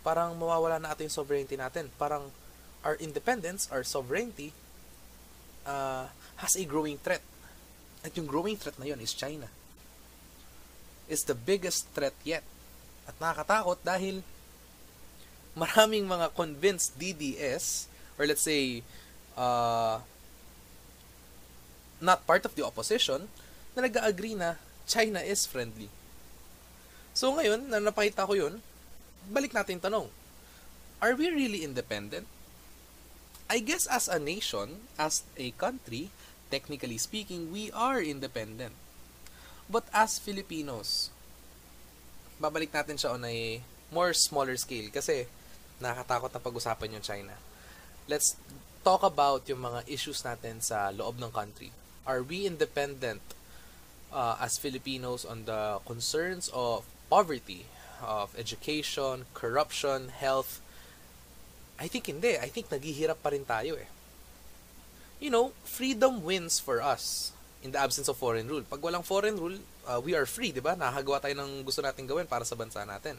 parang 0.00 0.32
mawawala 0.32 0.80
na 0.80 0.96
ato 0.96 1.04
yung 1.04 1.12
sovereignty 1.12 1.60
natin. 1.60 1.92
Parang 2.00 2.32
our 2.80 2.96
independence, 2.96 3.68
our 3.68 3.84
sovereignty 3.84 4.56
uh, 5.68 6.08
has 6.40 6.56
a 6.56 6.64
growing 6.64 6.96
threat 6.96 7.20
at 8.04 8.12
yung 8.20 8.28
growing 8.28 8.60
threat 8.60 8.76
na 8.76 8.84
yun 8.84 9.00
is 9.00 9.16
China. 9.16 9.48
Is 11.08 11.24
the 11.24 11.32
biggest 11.32 11.88
threat 11.96 12.12
yet. 12.20 12.44
At 13.08 13.16
nakakatakot 13.16 13.80
dahil 13.80 14.20
maraming 15.56 16.04
mga 16.04 16.36
convinced 16.36 17.00
DDS 17.00 17.88
or 18.20 18.28
let's 18.28 18.44
say 18.44 18.84
uh, 19.40 20.04
not 22.04 22.28
part 22.28 22.44
of 22.44 22.52
the 22.52 22.64
opposition 22.64 23.24
na 23.72 23.88
nag-agree 23.88 24.36
na 24.36 24.60
China 24.84 25.24
is 25.24 25.48
friendly. 25.48 25.88
So 27.16 27.32
ngayon, 27.32 27.72
na 27.72 27.80
napakita 27.80 28.28
ko 28.28 28.36
yun, 28.36 28.60
balik 29.32 29.56
natin 29.56 29.80
tanong. 29.80 30.12
Are 31.00 31.16
we 31.16 31.32
really 31.32 31.64
independent? 31.64 32.28
I 33.48 33.60
guess 33.60 33.88
as 33.88 34.08
a 34.08 34.20
nation, 34.20 34.88
as 34.96 35.24
a 35.36 35.52
country, 35.56 36.10
technically 36.54 36.94
speaking, 37.02 37.50
we 37.50 37.74
are 37.74 37.98
independent. 37.98 38.78
But 39.66 39.90
as 39.90 40.22
Filipinos, 40.22 41.10
babalik 42.38 42.70
natin 42.70 42.94
siya 42.94 43.18
on 43.18 43.26
a 43.26 43.58
more 43.90 44.14
smaller 44.14 44.54
scale 44.54 44.86
kasi 44.94 45.26
nakakatakot 45.82 46.30
na 46.30 46.38
pag-usapan 46.38 46.94
yung 46.94 47.02
China. 47.02 47.34
Let's 48.06 48.38
talk 48.86 49.02
about 49.02 49.50
yung 49.50 49.66
mga 49.66 49.82
issues 49.90 50.22
natin 50.22 50.62
sa 50.62 50.94
loob 50.94 51.18
ng 51.18 51.34
country. 51.34 51.74
Are 52.06 52.22
we 52.22 52.46
independent 52.46 53.24
uh, 54.14 54.38
as 54.38 54.54
Filipinos 54.54 55.26
on 55.26 55.50
the 55.50 55.82
concerns 55.82 56.46
of 56.54 56.86
poverty, 57.10 57.66
of 57.98 58.30
education, 58.38 59.26
corruption, 59.34 60.14
health? 60.14 60.62
I 61.82 61.90
think 61.90 62.06
hindi. 62.06 62.38
I 62.38 62.46
think 62.46 62.70
naghihirap 62.70 63.18
pa 63.26 63.34
rin 63.34 63.42
tayo 63.42 63.74
eh 63.74 63.90
you 65.24 65.32
know, 65.32 65.56
freedom 65.64 66.20
wins 66.20 66.60
for 66.60 66.84
us 66.84 67.32
in 67.64 67.72
the 67.72 67.80
absence 67.80 68.12
of 68.12 68.20
foreign 68.20 68.44
rule. 68.44 68.60
Pag 68.60 68.84
walang 68.84 69.00
foreign 69.00 69.40
rule, 69.40 69.56
uh, 69.88 69.96
we 69.96 70.12
are 70.12 70.28
free, 70.28 70.52
di 70.52 70.60
ba? 70.60 70.76
Nakagawa 70.76 71.24
tayo 71.24 71.32
ng 71.40 71.64
gusto 71.64 71.80
nating 71.80 72.04
gawin 72.04 72.28
para 72.28 72.44
sa 72.44 72.52
bansa 72.52 72.84
natin. 72.84 73.16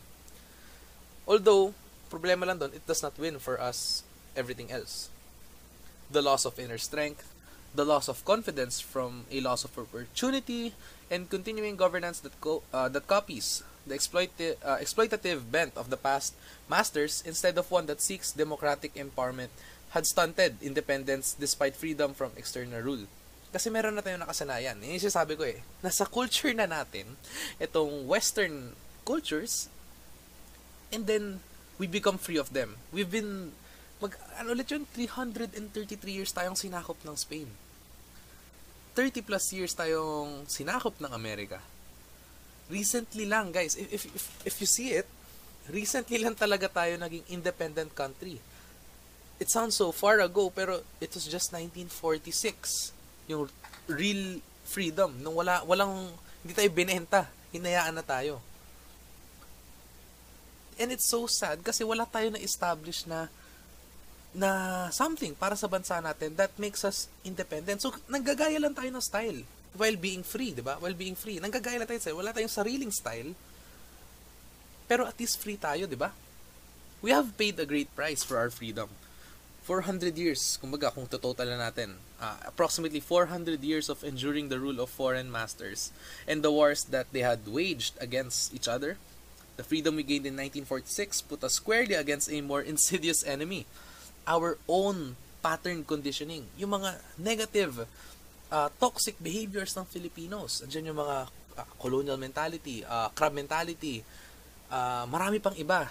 Although, 1.26 1.74
problema 2.14 2.46
lang 2.46 2.62
doon, 2.62 2.78
it 2.78 2.86
does 2.86 3.02
not 3.02 3.18
win 3.18 3.42
for 3.42 3.58
us 3.58 4.06
everything 4.38 4.70
else. 4.70 5.10
The 6.14 6.22
loss 6.22 6.46
of 6.46 6.62
inner 6.62 6.78
strength, 6.78 7.26
the 7.74 7.82
loss 7.82 8.06
of 8.06 8.22
confidence 8.22 8.78
from 8.78 9.26
a 9.34 9.42
loss 9.42 9.66
of 9.66 9.74
opportunity, 9.74 10.78
and 11.10 11.26
continuing 11.26 11.74
governance 11.74 12.22
that 12.22 12.38
co- 12.38 12.62
uh, 12.70 12.86
that 12.94 13.10
copies 13.10 13.66
the 13.90 13.98
exploit- 13.98 14.38
uh, 14.62 14.78
exploitative 14.78 15.50
bent 15.50 15.74
of 15.74 15.90
the 15.90 15.98
past 15.98 16.38
masters 16.70 17.26
instead 17.26 17.58
of 17.58 17.74
one 17.74 17.90
that 17.90 18.02
seeks 18.02 18.30
democratic 18.30 18.94
empowerment 18.94 19.50
had 19.96 20.04
stunted 20.04 20.60
independence 20.60 21.40
despite 21.40 21.72
freedom 21.72 22.12
from 22.12 22.36
external 22.36 22.84
rule. 22.84 23.08
Kasi 23.56 23.72
meron 23.72 23.96
na 23.96 24.04
tayong 24.04 24.28
nakasanayan. 24.28 24.76
Yung 24.84 25.00
sinasabi 25.00 25.40
ko 25.40 25.48
eh, 25.48 25.64
nasa 25.80 26.04
culture 26.04 26.52
na 26.52 26.68
natin, 26.68 27.16
itong 27.64 28.04
western 28.04 28.76
cultures, 29.08 29.72
and 30.92 31.08
then 31.08 31.40
we 31.80 31.88
become 31.88 32.20
free 32.20 32.36
of 32.36 32.52
them. 32.52 32.76
We've 32.92 33.08
been, 33.08 33.56
mag, 34.04 34.20
ano 34.36 34.52
ulit 34.52 34.68
yun, 34.68 34.84
333 34.92 35.64
years 36.12 36.36
tayong 36.36 36.60
sinakop 36.60 37.00
ng 37.08 37.16
Spain. 37.16 37.48
30 39.00 39.24
plus 39.24 39.56
years 39.56 39.72
tayong 39.72 40.44
sinakop 40.52 41.00
ng 41.00 41.16
Amerika. 41.16 41.64
Recently 42.68 43.24
lang, 43.24 43.56
guys, 43.56 43.80
if, 43.80 43.88
if, 43.96 44.04
if, 44.12 44.24
if 44.44 44.56
you 44.60 44.68
see 44.68 44.92
it, 44.92 45.08
recently 45.72 46.20
lang 46.20 46.36
talaga 46.36 46.68
tayo 46.68 47.00
naging 47.00 47.24
independent 47.32 47.96
country 47.96 48.44
it 49.40 49.50
sounds 49.52 49.76
so 49.76 49.92
far 49.92 50.20
ago, 50.20 50.52
pero 50.54 50.82
it 51.02 51.12
was 51.14 51.28
just 51.28 51.52
1946. 51.52 52.94
Yung 53.28 53.50
real 53.88 54.40
freedom. 54.64 55.16
Nung 55.20 55.36
wala, 55.36 55.62
walang, 55.68 56.12
hindi 56.44 56.54
tayo 56.56 56.70
binenta. 56.72 57.22
Hinayaan 57.52 57.96
na 57.96 58.06
tayo. 58.06 58.40
And 60.76 60.92
it's 60.92 61.08
so 61.08 61.24
sad 61.28 61.64
kasi 61.64 61.88
wala 61.88 62.04
tayo 62.04 62.36
na 62.36 62.40
establish 62.40 63.08
na 63.08 63.32
na 64.36 64.52
something 64.92 65.32
para 65.32 65.56
sa 65.56 65.72
bansa 65.72 66.04
natin 66.04 66.36
that 66.36 66.52
makes 66.60 66.84
us 66.84 67.08
independent. 67.24 67.80
So, 67.80 67.96
nanggagaya 68.12 68.60
lang 68.60 68.76
tayo 68.76 68.92
ng 68.92 69.00
style 69.00 69.48
while 69.80 69.96
being 69.96 70.28
free, 70.28 70.52
di 70.52 70.60
ba? 70.60 70.76
While 70.80 70.96
being 70.96 71.16
free. 71.16 71.40
Nanggagaya 71.40 71.80
lang 71.80 71.88
tayo 71.88 72.04
sa 72.04 72.12
Wala 72.12 72.36
tayong 72.36 72.52
sariling 72.52 72.92
style. 72.92 73.32
Pero 74.92 75.08
at 75.08 75.16
least 75.16 75.40
free 75.40 75.56
tayo, 75.56 75.88
di 75.88 75.96
ba? 75.96 76.12
We 77.00 77.16
have 77.16 77.32
paid 77.40 77.56
a 77.64 77.68
great 77.68 77.88
price 77.96 78.28
for 78.28 78.36
our 78.36 78.52
freedom. 78.52 78.92
400 79.66 80.14
years, 80.14 80.62
kumbaga 80.62 80.94
kung 80.94 81.10
total 81.10 81.50
na 81.50 81.58
natin, 81.58 81.98
uh, 82.22 82.38
approximately 82.46 83.02
400 83.02 83.58
years 83.66 83.90
of 83.90 84.06
enduring 84.06 84.54
the 84.54 84.62
rule 84.62 84.78
of 84.78 84.94
foreign 84.94 85.34
masters 85.34 85.90
and 86.30 86.46
the 86.46 86.54
wars 86.54 86.86
that 86.94 87.10
they 87.10 87.26
had 87.26 87.42
waged 87.50 87.98
against 87.98 88.54
each 88.54 88.70
other. 88.70 89.02
The 89.58 89.66
freedom 89.66 89.98
we 89.98 90.06
gained 90.06 90.30
in 90.30 90.38
1946 90.38 91.26
put 91.26 91.42
us 91.42 91.58
squarely 91.58 91.98
against 91.98 92.30
a 92.30 92.46
more 92.46 92.62
insidious 92.74 93.26
enemy, 93.26 93.66
our 94.30 94.62
own 94.70 95.18
pattern 95.42 95.82
conditioning, 95.82 96.46
yung 96.62 96.78
mga 96.78 97.02
negative, 97.18 97.90
uh, 98.54 98.70
toxic 98.78 99.18
behaviors 99.18 99.74
ng 99.74 99.90
Filipinos. 99.90 100.62
Andiyan 100.62 100.94
yung 100.94 101.02
mga 101.02 101.18
uh, 101.58 101.68
colonial 101.82 102.22
mentality, 102.22 102.86
uh, 102.86 103.10
crab 103.18 103.34
mentality, 103.34 104.06
uh, 104.70 105.10
marami 105.10 105.42
pang 105.42 105.58
iba. 105.58 105.90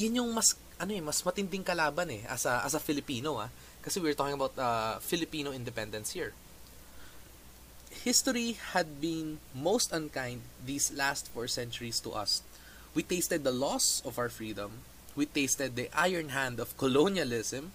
Yun 0.00 0.24
yung 0.24 0.30
mas 0.32 0.56
ano 0.84 0.92
eh, 0.92 1.00
mas 1.00 1.24
matinding 1.24 1.64
kalaban 1.64 2.12
eh 2.12 2.22
as 2.28 2.44
a, 2.44 2.60
as 2.60 2.76
a 2.76 2.80
Filipino 2.80 3.40
ah. 3.40 3.48
Kasi 3.80 4.00
we're 4.00 4.16
talking 4.16 4.36
about 4.36 4.52
uh, 4.60 5.00
Filipino 5.00 5.52
independence 5.52 6.12
here. 6.12 6.36
History 8.04 8.60
had 8.76 9.00
been 9.00 9.40
most 9.56 9.92
unkind 9.92 10.44
these 10.60 10.92
last 10.92 11.32
four 11.32 11.48
centuries 11.48 12.00
to 12.04 12.12
us. 12.12 12.44
We 12.92 13.00
tasted 13.04 13.44
the 13.44 13.52
loss 13.52 14.04
of 14.04 14.20
our 14.20 14.28
freedom. 14.28 14.84
We 15.16 15.24
tasted 15.24 15.76
the 15.76 15.88
iron 15.96 16.36
hand 16.36 16.60
of 16.60 16.76
colonialism. 16.76 17.72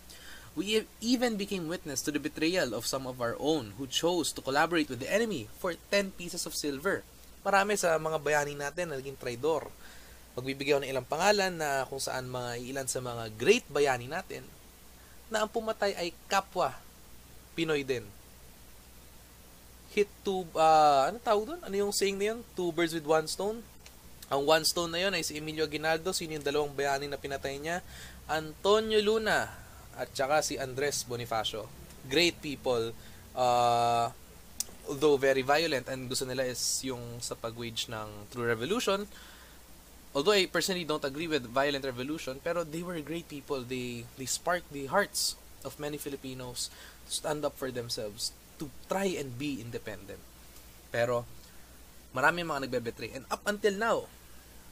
We 0.58 0.82
e- 0.82 0.90
even 1.02 1.38
became 1.38 1.70
witness 1.70 2.02
to 2.06 2.12
the 2.12 2.22
betrayal 2.22 2.74
of 2.74 2.90
some 2.90 3.06
of 3.06 3.22
our 3.22 3.38
own 3.38 3.78
who 3.78 3.86
chose 3.86 4.34
to 4.34 4.42
collaborate 4.42 4.90
with 4.90 5.00
the 5.00 5.12
enemy 5.12 5.48
for 5.58 5.74
10 5.90 6.18
pieces 6.18 6.46
of 6.46 6.58
silver. 6.58 7.02
Marami 7.46 7.78
sa 7.78 7.98
mga 7.98 8.18
bayani 8.22 8.58
natin 8.58 8.92
na 8.92 8.98
naging 8.98 9.18
traidor. 9.18 9.70
Magbibigay 10.38 10.78
ako 10.78 10.82
ng 10.86 10.92
ilang 10.92 11.08
pangalan 11.10 11.54
na 11.58 11.88
kung 11.90 12.02
saan 12.02 12.30
mga 12.30 12.62
ilan 12.62 12.88
sa 12.88 13.02
mga 13.02 13.24
great 13.38 13.66
bayani 13.70 14.06
natin 14.06 14.46
na 15.30 15.46
ang 15.46 15.50
pumatay 15.50 15.94
ay 15.98 16.10
kapwa 16.30 16.74
Pinoy 17.60 17.84
din. 17.84 18.08
Hit 19.92 20.08
two, 20.24 20.46
uh, 20.56 21.10
ano 21.12 21.18
tawag 21.20 21.44
doon? 21.50 21.62
Ano 21.66 21.76
yung 21.76 21.92
saying 21.92 22.16
na 22.16 22.32
yun? 22.32 22.40
Two 22.56 22.72
birds 22.72 22.96
with 22.96 23.04
one 23.04 23.28
stone? 23.28 23.60
Ang 24.30 24.46
one 24.46 24.64
stone 24.64 24.94
na 24.94 25.02
yun 25.02 25.12
ay 25.12 25.26
si 25.26 25.36
Emilio 25.36 25.66
Aguinaldo. 25.66 26.14
Sino 26.16 26.38
yung 26.38 26.46
dalawang 26.46 26.72
bayani 26.72 27.10
na 27.10 27.20
pinatay 27.20 27.60
niya? 27.60 27.82
Antonio 28.30 29.02
Luna 29.02 29.50
at 29.98 30.08
saka 30.16 30.40
si 30.40 30.56
Andres 30.56 31.04
Bonifacio. 31.04 31.68
Great 32.08 32.38
people. 32.40 32.96
Uh, 33.36 34.08
although 34.88 35.20
very 35.20 35.44
violent 35.44 35.90
and 35.90 36.08
gusto 36.08 36.24
nila 36.24 36.46
is 36.48 36.62
yung 36.86 37.20
sa 37.20 37.36
pag-wage 37.36 37.90
ng 37.92 38.30
True 38.32 38.48
Revolution. 38.48 39.04
Although 40.14 40.34
I 40.34 40.50
personally 40.50 40.90
don't 40.90 41.06
agree 41.06 41.30
with 41.30 41.46
violent 41.54 41.86
revolution, 41.86 42.42
pero 42.42 42.66
they 42.66 42.82
were 42.82 42.98
great 43.06 43.30
people. 43.30 43.62
They 43.62 44.10
they 44.18 44.26
sparked 44.26 44.74
the 44.74 44.90
hearts 44.90 45.38
of 45.62 45.78
many 45.78 46.02
Filipinos 46.02 46.74
to 47.06 47.12
stand 47.14 47.46
up 47.46 47.54
for 47.54 47.70
themselves, 47.70 48.34
to 48.58 48.74
try 48.90 49.14
and 49.14 49.38
be 49.38 49.62
independent. 49.62 50.22
Pero 50.90 51.30
marami 52.10 52.42
mga 52.42 52.66
nagbebetray. 52.66 53.14
And 53.22 53.26
up 53.30 53.46
until 53.46 53.78
now, 53.78 53.98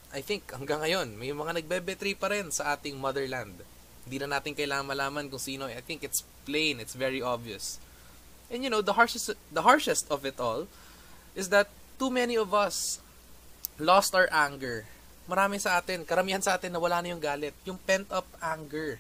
I 0.10 0.26
think 0.26 0.50
hanggang 0.50 0.82
ngayon, 0.82 1.20
may 1.22 1.30
mga 1.30 1.62
nagbebetray 1.62 2.18
pa 2.18 2.34
rin 2.34 2.50
sa 2.50 2.74
ating 2.74 2.98
motherland. 2.98 3.62
Hindi 4.10 4.18
na 4.24 4.40
natin 4.40 4.58
kailangan 4.58 4.90
malaman 4.90 5.30
kung 5.30 5.42
sino. 5.42 5.70
I 5.70 5.84
think 5.86 6.02
it's 6.02 6.26
plain, 6.48 6.82
it's 6.82 6.98
very 6.98 7.22
obvious. 7.22 7.78
And 8.50 8.64
you 8.64 8.72
know, 8.72 8.82
the 8.82 8.98
harshest 8.98 9.36
the 9.52 9.62
harshest 9.62 10.08
of 10.10 10.24
it 10.24 10.40
all 10.40 10.66
is 11.38 11.54
that 11.54 11.70
too 12.02 12.10
many 12.10 12.40
of 12.40 12.56
us 12.56 13.04
lost 13.78 14.16
our 14.16 14.32
anger. 14.32 14.88
Marami 15.28 15.60
sa 15.60 15.76
atin, 15.76 16.08
karamihan 16.08 16.40
sa 16.40 16.56
atin 16.56 16.72
na 16.72 16.80
wala 16.80 17.04
na 17.04 17.12
yung 17.12 17.20
galit, 17.20 17.52
yung 17.68 17.76
pent 17.76 18.08
up 18.10 18.26
anger. 18.40 18.96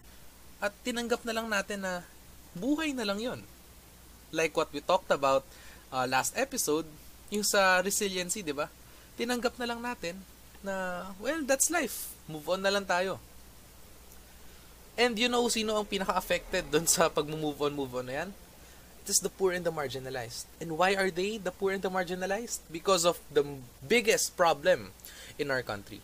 At 0.59 0.75
tinanggap 0.83 1.23
na 1.23 1.31
lang 1.31 1.47
natin 1.47 1.87
na 1.87 2.03
buhay 2.51 2.91
na 2.91 3.07
lang 3.07 3.23
yon. 3.23 3.39
Like 4.35 4.51
what 4.59 4.67
we 4.75 4.83
talked 4.83 5.07
about 5.07 5.47
uh, 5.87 6.03
last 6.03 6.35
episode, 6.35 6.83
yung 7.31 7.47
sa 7.47 7.79
resiliency, 7.79 8.43
di 8.43 8.51
ba? 8.51 8.67
Tinanggap 9.15 9.55
na 9.55 9.71
lang 9.71 9.79
natin 9.79 10.19
na, 10.59 11.07
well, 11.23 11.39
that's 11.47 11.71
life. 11.71 12.11
Move 12.27 12.43
on 12.51 12.59
na 12.59 12.75
lang 12.75 12.83
tayo. 12.83 13.23
And 14.97 15.13
you 15.15 15.29
know 15.29 15.45
sino 15.47 15.77
ang 15.77 15.87
pinaka-affected 15.87 16.73
doon 16.73 16.89
sa 16.89 17.07
pag-move 17.07 17.61
on, 17.61 17.71
move 17.71 17.93
on 17.95 18.09
na 18.09 18.25
yan? 18.25 18.29
It 19.05 19.15
is 19.15 19.23
the 19.23 19.31
poor 19.31 19.55
and 19.55 19.63
the 19.63 19.71
marginalized. 19.71 20.49
And 20.59 20.75
why 20.75 20.97
are 20.97 21.07
they 21.07 21.39
the 21.39 21.55
poor 21.55 21.71
and 21.71 21.79
the 21.79 21.87
marginalized? 21.87 22.59
Because 22.67 23.07
of 23.07 23.15
the 23.31 23.45
biggest 23.79 24.35
problem 24.35 24.91
in 25.39 25.47
our 25.47 25.63
country. 25.63 26.03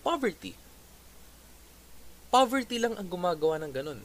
Poverty. 0.00 0.56
Poverty 2.30 2.76
lang 2.78 2.94
ang 2.96 3.08
gumagawa 3.10 3.58
ng 3.60 3.72
ganun. 3.74 4.00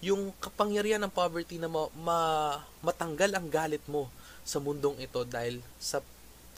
Yung 0.00 0.32
kapangyarihan 0.40 1.00
ng 1.04 1.12
poverty 1.12 1.60
na 1.60 1.68
ma, 1.68 1.86
ma- 1.96 2.60
matanggal 2.80 3.30
ang 3.36 3.46
galit 3.46 3.84
mo 3.86 4.08
sa 4.42 4.58
mundong 4.58 4.96
ito 5.00 5.22
dahil 5.28 5.60
sa 5.76 6.00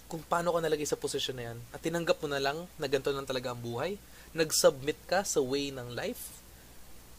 kung 0.07 0.21
paano 0.29 0.53
ka 0.53 0.61
nalagay 0.61 0.85
sa 0.85 1.01
posisyon 1.01 1.37
na 1.41 1.45
yan 1.51 1.59
at 1.73 1.81
tinanggap 1.81 2.21
mo 2.21 2.29
na 2.29 2.37
lang 2.37 2.69
na 2.77 2.85
ganito 2.85 3.09
lang 3.09 3.25
talaga 3.25 3.57
ang 3.57 3.61
buhay, 3.65 3.97
nag-submit 4.37 5.01
ka 5.09 5.25
sa 5.25 5.41
way 5.41 5.73
ng 5.73 5.97
life, 5.97 6.37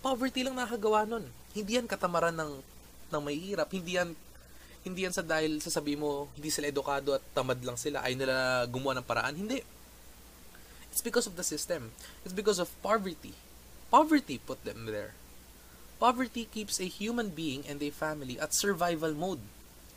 poverty 0.06 0.46
lang 0.46 0.54
nakagawa 0.54 1.02
nun. 1.10 1.26
Hindi 1.58 1.82
yan 1.82 1.90
katamaran 1.90 2.38
ng, 2.38 2.54
ng 3.10 3.22
mahihirap. 3.22 3.70
Hindi 3.74 3.98
yan, 3.98 4.14
hindi 4.86 5.00
yan 5.10 5.14
sa 5.16 5.26
dahil 5.26 5.58
sasabi 5.58 5.98
mo, 5.98 6.30
hindi 6.38 6.54
sila 6.54 6.70
edukado 6.70 7.18
at 7.18 7.24
tamad 7.34 7.58
lang 7.66 7.82
sila, 7.82 8.06
ay 8.06 8.14
nila 8.14 8.68
gumawa 8.70 9.00
ng 9.00 9.08
paraan. 9.08 9.34
Hindi. 9.38 9.66
It's 10.94 11.02
because 11.02 11.26
of 11.26 11.42
the 11.42 11.44
system. 11.44 11.90
It's 12.22 12.38
because 12.38 12.62
of 12.62 12.70
poverty. 12.86 13.34
Poverty 13.90 14.38
put 14.38 14.62
them 14.62 14.86
there. 14.86 15.18
Poverty 15.98 16.46
keeps 16.46 16.78
a 16.78 16.86
human 16.86 17.34
being 17.34 17.66
and 17.66 17.82
a 17.82 17.90
family 17.90 18.38
at 18.38 18.54
survival 18.54 19.18
mode. 19.18 19.42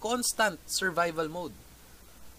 Constant 0.01 0.57
survival 0.65 1.29
mode. 1.29 1.53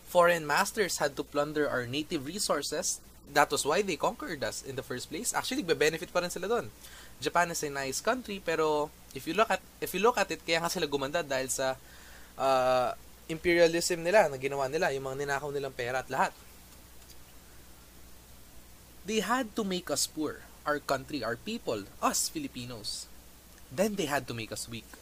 Foreign 0.10 0.50
masters 0.50 0.98
had 0.98 1.14
to 1.18 1.24
plunder 1.24 1.70
our 1.70 1.86
native 1.86 2.26
resources. 2.26 2.98
That 3.30 3.54
was 3.54 3.62
why 3.62 3.86
they 3.86 3.94
conquered 3.94 4.42
us 4.42 4.66
in 4.66 4.74
the 4.74 4.82
first 4.82 5.14
place. 5.14 5.38
Actually, 5.38 5.62
be-benefit 5.62 6.10
pa 6.10 6.26
rin 6.26 6.34
sila 6.34 6.50
doon. 6.50 6.74
Japan 7.22 7.54
is 7.54 7.62
a 7.62 7.70
nice 7.70 8.02
country, 8.02 8.42
pero 8.42 8.90
if 9.14 9.30
you 9.30 9.38
look 9.38 9.54
at 9.54 9.62
if 9.78 9.94
you 9.94 10.02
look 10.02 10.18
at 10.18 10.34
it, 10.34 10.42
kaya 10.42 10.66
nga 10.66 10.74
sila 10.74 10.90
gumanda 10.90 11.22
dahil 11.22 11.46
sa 11.54 11.78
uh, 12.42 12.90
imperialism 13.30 14.02
nila 14.02 14.34
na 14.34 14.42
ginawa 14.42 14.66
nila, 14.66 14.90
yung 14.98 15.06
mga 15.06 15.28
ninakaw 15.28 15.54
nilang 15.54 15.78
pera 15.78 16.02
at 16.02 16.10
lahat. 16.10 16.34
They 19.08 19.24
had 19.24 19.56
to 19.56 19.64
make 19.64 19.88
us 19.88 20.04
poor, 20.04 20.44
our 20.68 20.84
country, 20.84 21.24
our 21.24 21.40
people, 21.40 21.88
us 22.04 22.28
Filipinos. 22.28 23.08
Then 23.72 23.96
they 23.96 24.04
had 24.04 24.28
to 24.28 24.36
make 24.36 24.52
us 24.52 24.68
weak. 24.68 25.00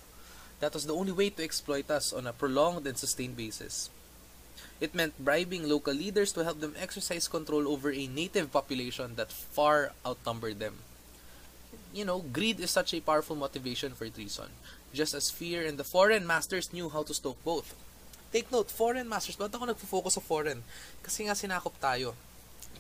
That 0.61 0.77
was 0.77 0.85
the 0.85 0.93
only 0.93 1.11
way 1.11 1.33
to 1.33 1.41
exploit 1.41 1.89
us 1.89 2.13
on 2.13 2.29
a 2.29 2.33
prolonged 2.33 2.85
and 2.85 2.93
sustained 3.01 3.33
basis. 3.33 3.89
It 4.79 4.93
meant 4.93 5.17
bribing 5.17 5.65
local 5.67 5.97
leaders 5.97 6.31
to 6.33 6.45
help 6.45 6.61
them 6.61 6.77
exercise 6.77 7.27
control 7.27 7.65
over 7.67 7.89
a 7.89 8.05
native 8.05 8.53
population 8.53 9.17
that 9.17 9.33
far 9.33 9.97
outnumbered 10.05 10.59
them. 10.59 10.85
You 11.89 12.05
know, 12.05 12.21
greed 12.21 12.59
is 12.59 12.69
such 12.69 12.93
a 12.93 13.01
powerful 13.01 13.35
motivation 13.35 13.97
for 13.97 14.05
treason, 14.05 14.53
just 14.93 15.15
as 15.15 15.33
fear 15.33 15.65
and 15.65 15.81
the 15.81 15.83
foreign 15.83 16.27
masters 16.27 16.69
knew 16.71 16.89
how 16.89 17.01
to 17.09 17.13
stoke 17.17 17.41
both. 17.43 17.73
Take 18.31 18.51
note, 18.51 18.69
foreign 18.69 19.09
masters, 19.09 19.35
ba't 19.35 19.49
ako 19.49 19.65
nagfo-focus 19.65 20.13
sa 20.13 20.21
foreign? 20.21 20.61
Kasi 21.01 21.25
nga 21.25 21.33
sinakop 21.33 21.73
tayo. 21.81 22.13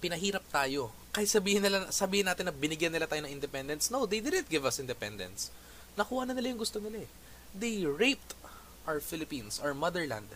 Pinahirap 0.05 0.45
tayo. 0.53 0.93
Kahit 1.09 1.33
sabihin, 1.33 1.65
nila, 1.65 1.89
sabihin 1.89 2.29
natin 2.29 2.45
na 2.45 2.53
binigyan 2.53 2.93
nila 2.93 3.09
tayo 3.09 3.25
ng 3.25 3.33
independence, 3.33 3.89
no, 3.89 4.05
they 4.05 4.21
didn't 4.21 4.45
give 4.45 4.61
us 4.61 4.77
independence. 4.77 5.49
Nakuha 5.97 6.29
na 6.29 6.37
nila 6.37 6.53
yung 6.53 6.61
gusto 6.61 6.77
nila 6.77 7.01
eh. 7.01 7.09
They 7.57 7.81
raped 7.89 8.37
our 8.85 9.01
Philippines, 9.01 9.57
our 9.57 9.73
motherland 9.73 10.29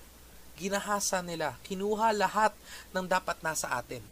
ginahasa 0.60 1.23
nila, 1.23 1.55
kinuha 1.63 2.12
lahat 2.12 2.51
ng 2.91 3.08
dapat 3.08 3.39
nasa 3.39 3.71
atin. 3.71 4.03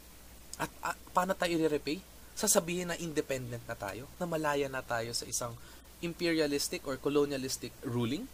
At 0.55 0.71
uh, 0.79 0.95
paano 1.11 1.35
tayo 1.35 1.59
i-repay? 1.59 1.99
Sasabihin 2.39 2.87
na 2.87 2.95
independent 2.95 3.61
na 3.67 3.75
tayo, 3.75 4.07
na 4.15 4.23
malaya 4.23 4.71
na 4.71 4.79
tayo 4.79 5.11
sa 5.11 5.27
isang 5.27 5.51
imperialistic 5.99 6.87
or 6.87 6.95
colonialistic 6.95 7.75
ruling? 7.83 8.31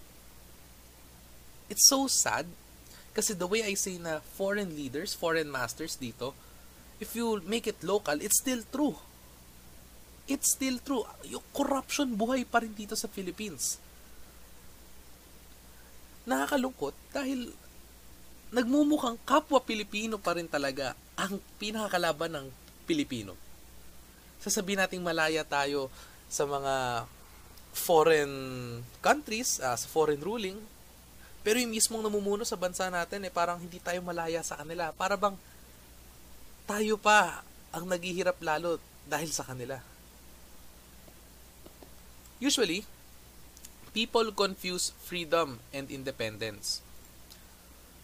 It's 1.74 1.90
so 1.90 2.06
sad 2.06 2.46
kasi 3.18 3.34
the 3.34 3.50
way 3.50 3.66
I 3.66 3.74
say 3.74 3.98
na 3.98 4.22
foreign 4.38 4.78
leaders, 4.78 5.18
foreign 5.18 5.50
masters 5.50 5.98
dito, 5.98 6.38
if 7.04 7.12
you 7.20 7.44
make 7.44 7.68
it 7.68 7.84
local, 7.84 8.16
it's 8.24 8.39
still 8.39 8.63
true. 8.72 8.96
It's 10.24 10.56
still 10.56 10.80
true. 10.80 11.04
Yung 11.28 11.44
corruption 11.52 12.16
buhay 12.16 12.48
pa 12.48 12.63
rin 12.63 12.72
dito 12.72 12.96
sa 12.96 13.12
Philippines. 13.12 13.76
Nakakalungkot 16.24 16.96
dahil 17.12 17.52
nagmumukhang 18.56 19.20
kapwa 19.28 19.60
Pilipino 19.60 20.16
pa 20.16 20.39
rin 20.39 20.48
talaga 20.48 20.96
ang 21.20 21.44
pinakakalaban 21.60 22.39
ng 22.39 22.48
Pilipino. 22.88 23.36
Sasabihin 24.39 24.80
nating 24.80 25.04
malaya 25.04 25.44
tayo 25.44 25.92
sa 26.32 26.48
mga 26.48 27.04
foreign 27.76 28.32
countries, 29.04 29.60
uh, 29.60 29.76
sa 29.76 29.88
foreign 29.92 30.24
ruling, 30.24 30.56
pero 31.44 31.60
yung 31.60 31.76
mismong 31.76 32.00
namumuno 32.00 32.48
sa 32.48 32.56
bansa 32.56 32.88
natin, 32.88 33.28
eh, 33.28 33.32
parang 33.34 33.60
hindi 33.60 33.82
tayo 33.84 34.00
malaya 34.00 34.39
sa 34.39 34.56
kanila. 34.56 34.96
Para 34.96 35.20
bang 35.20 35.36
tayo 36.63 36.95
pa 36.95 37.43
ang 37.73 37.89
naghihirap 37.89 38.38
lalo 38.39 38.80
dahil 39.10 39.30
sa 39.34 39.43
kanila. 39.43 39.82
Usually, 42.43 42.84
people 43.95 44.34
confuse 44.36 44.91
freedom 45.04 45.63
and 45.71 45.88
independence. 45.88 46.84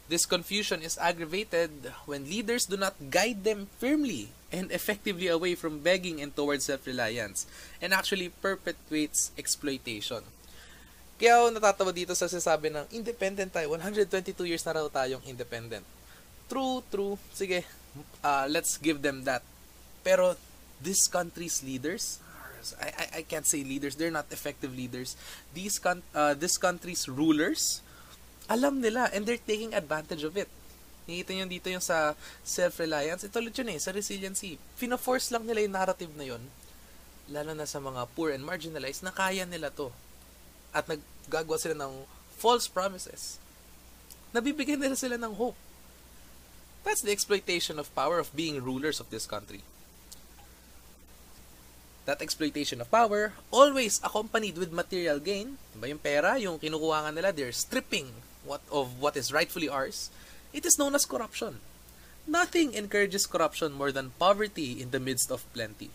This 0.09 0.25
confusion 0.25 0.81
is 0.81 0.97
aggravated 0.97 1.93
when 2.09 2.25
leaders 2.25 2.65
do 2.65 2.77
not 2.81 2.97
guide 3.13 3.45
them 3.45 3.69
firmly 3.77 4.33
and 4.49 4.73
effectively 4.73 5.29
away 5.29 5.53
from 5.53 5.85
begging 5.85 6.17
and 6.17 6.33
towards 6.33 6.65
self-reliance 6.65 7.45
and 7.77 7.93
actually 7.93 8.33
perpetuates 8.41 9.29
exploitation. 9.37 10.25
Kaya 11.21 11.35
ako 11.37 11.47
natatawa 11.53 11.91
dito 11.93 12.17
sa 12.17 12.25
sinasabi 12.25 12.73
ng 12.73 12.89
independent 12.95 13.53
tayo. 13.53 13.75
122 13.77 14.33
years 14.49 14.65
na 14.65 14.81
raw 14.81 14.87
tayong 14.89 15.21
independent. 15.29 15.85
True, 16.49 16.81
true. 16.89 17.13
Sige, 17.29 17.61
uh, 18.23 18.47
let's 18.49 18.77
give 18.77 19.01
them 19.01 19.23
that. 19.23 19.43
Pero 20.03 20.35
this 20.81 21.07
country's 21.07 21.63
leaders, 21.63 22.19
I, 22.79 22.87
I, 22.87 23.05
I 23.19 23.21
can't 23.23 23.47
say 23.47 23.63
leaders, 23.63 23.95
they're 23.95 24.13
not 24.13 24.27
effective 24.31 24.75
leaders. 24.75 25.15
These 25.53 25.79
uh, 25.83 26.33
this 26.35 26.57
country's 26.57 27.07
rulers, 27.07 27.81
alam 28.49 28.81
nila 28.81 29.09
and 29.13 29.25
they're 29.25 29.41
taking 29.41 29.73
advantage 29.73 30.23
of 30.23 30.35
it. 30.35 30.49
Nakikita 31.09 31.31
nyo 31.33 31.45
dito 31.49 31.67
yung 31.73 31.81
sa 31.81 32.13
self-reliance. 32.45 33.25
Ito 33.25 33.41
ulit 33.41 33.57
yun 33.57 33.73
eh, 33.73 33.81
sa 33.81 33.89
resiliency. 33.89 34.61
Fina-force 34.77 35.33
lang 35.33 35.41
nila 35.41 35.65
yung 35.65 35.73
narrative 35.73 36.13
na 36.13 36.25
yun. 36.29 36.43
Lalo 37.33 37.57
na 37.57 37.65
sa 37.65 37.81
mga 37.81 38.05
poor 38.13 38.29
and 38.29 38.45
marginalized 38.45 39.01
na 39.01 39.09
kaya 39.09 39.41
nila 39.49 39.73
to. 39.73 39.89
At 40.69 40.85
naggagawa 40.85 41.57
sila 41.57 41.73
ng 41.73 42.05
false 42.37 42.69
promises. 42.69 43.41
Nabibigyan 44.29 44.77
nila 44.77 44.93
sila 44.93 45.17
ng 45.17 45.33
hope. 45.33 45.57
That's 46.89 47.05
the 47.05 47.13
exploitation 47.13 47.77
of 47.77 47.93
power 47.93 48.17
of 48.17 48.33
being 48.33 48.65
rulers 48.65 48.97
of 48.97 49.13
this 49.13 49.29
country. 49.29 49.61
That 52.09 52.17
exploitation 52.17 52.81
of 52.81 52.89
power 52.89 53.37
always 53.53 54.01
accompanied 54.01 54.57
with 54.57 54.73
material 54.73 55.21
gain. 55.21 55.61
Diba 55.69 55.93
yung 55.93 56.01
pera, 56.01 56.41
yung 56.41 56.57
kinukuha 56.57 57.05
nga 57.05 57.13
nila, 57.13 57.29
they're 57.29 57.53
stripping 57.53 58.09
what 58.41 58.65
of 58.73 58.97
what 58.97 59.13
is 59.13 59.29
rightfully 59.29 59.69
ours. 59.69 60.09
It 60.49 60.65
is 60.65 60.81
known 60.81 60.97
as 60.97 61.05
corruption. 61.05 61.61
Nothing 62.25 62.73
encourages 62.73 63.29
corruption 63.29 63.77
more 63.77 63.93
than 63.93 64.17
poverty 64.17 64.81
in 64.81 64.89
the 64.89 64.97
midst 64.97 65.29
of 65.29 65.45
plenty. 65.53 65.93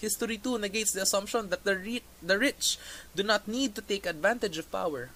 History 0.00 0.40
too 0.40 0.56
negates 0.56 0.96
the 0.96 1.04
assumption 1.04 1.52
that 1.52 1.68
the, 1.68 1.76
ri- 1.76 2.08
the 2.24 2.40
rich 2.40 2.80
do 3.12 3.20
not 3.20 3.44
need 3.44 3.76
to 3.76 3.84
take 3.84 4.08
advantage 4.08 4.56
of 4.56 4.72
power. 4.72 5.12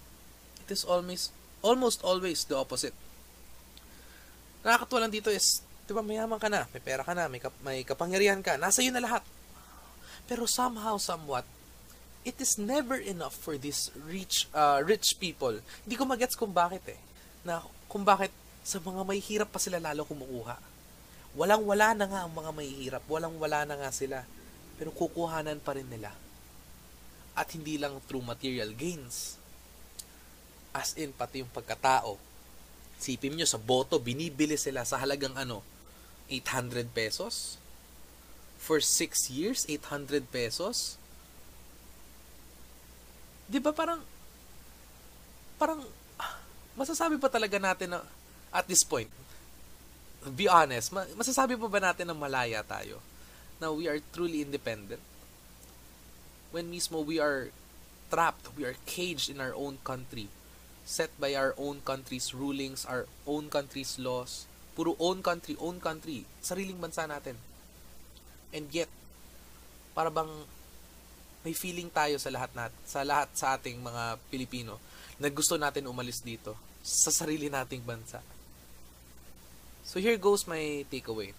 It 0.61 0.69
is 0.69 0.85
almost, 0.85 1.33
almost 1.65 2.05
always 2.05 2.45
the 2.45 2.61
opposite. 2.61 2.93
Nakakatuwa 4.69 5.09
lang 5.09 5.13
dito 5.17 5.33
is, 5.33 5.65
di 5.89 5.97
ba, 5.97 6.05
mayaman 6.05 6.37
ka 6.37 6.53
na, 6.53 6.69
may 6.69 6.83
pera 6.85 7.01
ka 7.01 7.17
na, 7.17 7.25
may, 7.25 7.41
kap- 7.41 7.63
may 7.65 7.81
kapangyarihan 7.89 8.45
ka, 8.45 8.61
nasa 8.61 8.85
iyo 8.85 8.93
na 8.93 9.01
lahat. 9.01 9.25
Pero 10.29 10.45
somehow, 10.45 11.01
somewhat, 11.01 11.49
it 12.21 12.37
is 12.37 12.61
never 12.61 13.01
enough 13.01 13.33
for 13.33 13.57
these 13.57 13.89
rich 14.05 14.45
uh, 14.53 14.85
rich 14.85 15.17
people. 15.17 15.57
Hindi 15.89 15.97
ko 15.97 16.05
magets 16.05 16.37
kung 16.37 16.53
bakit 16.53 16.85
eh. 16.93 17.01
Na 17.49 17.65
kung 17.89 18.05
bakit 18.05 18.29
sa 18.61 18.77
mga 18.77 19.01
may 19.09 19.17
hirap 19.25 19.49
pa 19.49 19.57
sila 19.57 19.81
lalo 19.81 20.05
kumukuha. 20.05 20.61
Walang-wala 21.33 21.97
na 21.97 22.05
nga 22.05 22.21
ang 22.29 22.33
mga 22.37 22.51
may 22.53 22.69
hirap. 22.69 23.01
Walang-wala 23.09 23.65
na 23.65 23.81
nga 23.81 23.89
sila. 23.89 24.29
Pero 24.77 24.93
kukuhanan 24.93 25.57
pa 25.65 25.73
rin 25.73 25.89
nila. 25.89 26.13
At 27.33 27.49
hindi 27.57 27.81
lang 27.81 27.97
through 28.05 28.29
material 28.29 28.77
gains. 28.77 29.41
As 30.77 30.93
in, 31.01 31.17
pati 31.17 31.41
yung 31.41 31.49
pagkatao. 31.49 32.21
Sipin 32.99 33.39
nyo, 33.39 33.47
sa 33.47 33.63
boto, 33.63 34.03
binibili 34.03 34.59
sila 34.59 34.83
sa 34.83 34.99
halagang 34.99 35.39
ano, 35.39 35.63
800 36.27 36.91
pesos? 36.91 37.57
For 38.59 38.83
6 38.83 39.31
years, 39.31 39.63
800 39.71 40.27
pesos? 40.29 40.99
Di 43.49 43.63
ba 43.63 43.71
parang, 43.73 44.03
parang, 45.57 45.81
masasabi 46.75 47.17
pa 47.17 47.31
talaga 47.31 47.57
natin 47.57 47.97
na, 47.97 48.03
at 48.51 48.67
this 48.67 48.83
point, 48.83 49.09
be 50.35 50.51
honest, 50.51 50.91
masasabi 50.93 51.55
pa 51.55 51.71
ba 51.71 51.81
natin 51.81 52.11
na 52.11 52.17
malaya 52.19 52.61
tayo? 52.67 52.99
Na 53.63 53.71
we 53.71 53.87
are 53.87 54.03
truly 54.11 54.43
independent? 54.43 55.01
When 56.51 56.69
mismo 56.69 57.07
we 57.07 57.23
are 57.23 57.55
trapped, 58.11 58.51
we 58.57 58.67
are 58.67 58.77
caged 58.89 59.31
in 59.31 59.39
our 59.39 59.55
own 59.55 59.79
country, 59.85 60.27
set 60.89 61.13
by 61.21 61.37
our 61.37 61.53
own 61.61 61.85
country's 61.85 62.33
rulings, 62.33 62.89
our 62.89 63.05
own 63.29 63.53
country's 63.53 64.01
laws, 64.01 64.49
puro 64.73 64.97
own 64.97 65.21
country, 65.21 65.53
own 65.61 65.77
country, 65.85 66.25
sariling 66.41 66.81
bansa 66.81 67.05
natin. 67.05 67.37
And 68.57 68.65
yet, 68.73 68.89
para 69.93 70.09
bang 70.09 70.33
may 71.45 71.53
feeling 71.53 71.93
tayo 71.93 72.17
sa 72.17 72.33
lahat 72.33 72.51
nat 72.57 72.73
sa 72.89 73.05
lahat 73.05 73.29
sa 73.37 73.61
ating 73.61 73.79
mga 73.85 74.17
Pilipino 74.33 74.81
na 75.21 75.29
gusto 75.29 75.61
natin 75.61 75.87
umalis 75.87 76.25
dito 76.25 76.57
sa 76.81 77.13
sarili 77.13 77.53
nating 77.53 77.85
bansa. 77.85 78.25
So 79.85 80.01
here 80.01 80.17
goes 80.17 80.49
my 80.49 80.89
takeaway. 80.89 81.37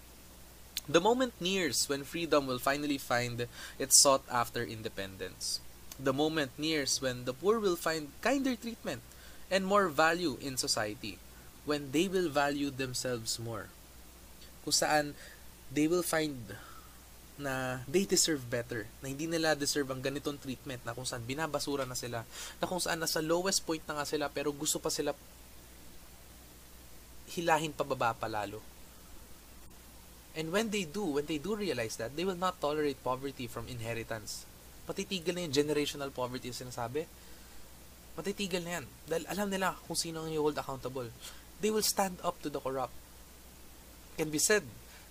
The 0.86 1.02
moment 1.02 1.34
nears 1.42 1.90
when 1.90 2.06
freedom 2.06 2.46
will 2.46 2.62
finally 2.62 2.98
find 2.98 3.50
its 3.78 3.98
sought 3.98 4.26
after 4.30 4.62
independence. 4.62 5.58
The 5.98 6.14
moment 6.14 6.54
nears 6.56 7.02
when 7.02 7.26
the 7.26 7.34
poor 7.34 7.58
will 7.58 7.76
find 7.76 8.14
kinder 8.22 8.54
treatment 8.54 9.02
and 9.50 9.66
more 9.66 9.90
value 9.90 10.38
in 10.38 10.56
society. 10.56 11.18
When 11.66 11.92
they 11.92 12.08
will 12.08 12.30
value 12.30 12.70
themselves 12.70 13.36
more. 13.36 13.68
Kung 14.64 14.72
saan 14.72 15.18
they 15.68 15.90
will 15.90 16.06
find 16.06 16.56
na 17.40 17.80
they 17.88 18.04
deserve 18.04 18.46
better, 18.52 18.84
na 19.00 19.08
hindi 19.08 19.24
nila 19.24 19.56
deserve 19.56 19.88
ang 19.90 20.04
ganitong 20.04 20.36
treatment 20.36 20.84
na 20.84 20.92
kung 20.92 21.08
saan 21.08 21.24
binabasura 21.24 21.88
na 21.88 21.96
sila, 21.96 22.22
na 22.60 22.68
kung 22.68 22.80
saan 22.80 23.00
nasa 23.00 23.24
lowest 23.24 23.64
point 23.64 23.80
na 23.88 24.00
nga 24.00 24.06
sila 24.06 24.28
pero 24.28 24.52
gusto 24.52 24.76
pa 24.76 24.92
sila 24.92 25.16
hilahin 27.32 27.72
pababa 27.72 28.12
pa 28.12 28.28
lalo. 28.28 28.60
And 30.34 30.54
when 30.54 30.70
they 30.70 30.86
do, 30.86 31.18
when 31.18 31.26
they 31.26 31.42
do 31.42 31.58
realize 31.58 31.98
that, 31.98 32.14
they 32.14 32.22
will 32.22 32.38
not 32.38 32.62
tolerate 32.62 33.02
poverty 33.02 33.50
from 33.50 33.66
inheritance. 33.66 34.46
Matitigil 34.86 35.34
na 35.34 35.42
yung 35.42 35.54
generational 35.54 36.14
poverty 36.14 36.54
yung 36.54 36.60
sinasabi. 36.70 37.06
Matitigil 38.18 38.62
na 38.66 38.80
yan. 38.80 38.86
Dahil 39.06 39.24
alam 39.30 39.48
nila 39.50 39.76
kung 39.86 39.98
sino 39.98 40.26
ang 40.26 40.30
i-hold 40.30 40.58
accountable. 40.58 41.08
They 41.60 41.68
will 41.68 41.84
stand 41.84 42.18
up 42.24 42.40
to 42.42 42.48
the 42.48 42.58
corrupt. 42.58 42.94
Can 44.16 44.32
be 44.32 44.40
said 44.40 44.64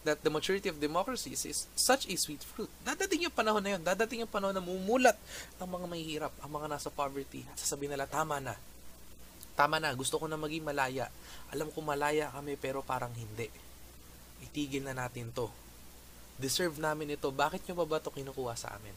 that 0.03 0.23
the 0.23 0.31
maturity 0.31 0.71
of 0.71 0.79
democracy 0.79 1.35
is 1.35 1.67
such 1.75 2.07
a 2.07 2.15
sweet 2.15 2.41
fruit. 2.41 2.71
Dadating 2.83 3.27
yung 3.27 3.35
panahon 3.35 3.61
na 3.61 3.75
yun. 3.75 3.83
Dadating 3.83 4.23
yung 4.23 4.31
panahon 4.31 4.55
na 4.55 4.63
mumulat 4.63 5.15
ang 5.59 5.69
mga 5.69 5.85
mahihirap, 5.85 6.33
ang 6.39 6.51
mga 6.51 6.67
nasa 6.71 6.89
poverty. 6.89 7.43
At 7.51 7.59
sasabihin 7.59 7.93
nila, 7.93 8.07
tama 8.07 8.39
na. 8.39 8.55
Tama 9.59 9.75
na, 9.75 9.91
gusto 9.91 10.15
ko 10.15 10.25
na 10.31 10.39
maging 10.39 10.63
malaya. 10.63 11.11
Alam 11.51 11.67
ko 11.75 11.83
malaya 11.83 12.31
kami 12.31 12.55
pero 12.55 12.79
parang 12.79 13.11
hindi. 13.11 13.51
Itigil 14.39 14.87
na 14.87 14.95
natin 14.95 15.35
to. 15.35 15.51
Deserve 16.39 16.79
namin 16.79 17.19
ito. 17.19 17.27
Bakit 17.27 17.67
nyo 17.67 17.83
ba 17.83 17.85
ba 17.85 17.99
ito 17.99 18.07
kinukuha 18.07 18.55
sa 18.55 18.79
amin? 18.79 18.95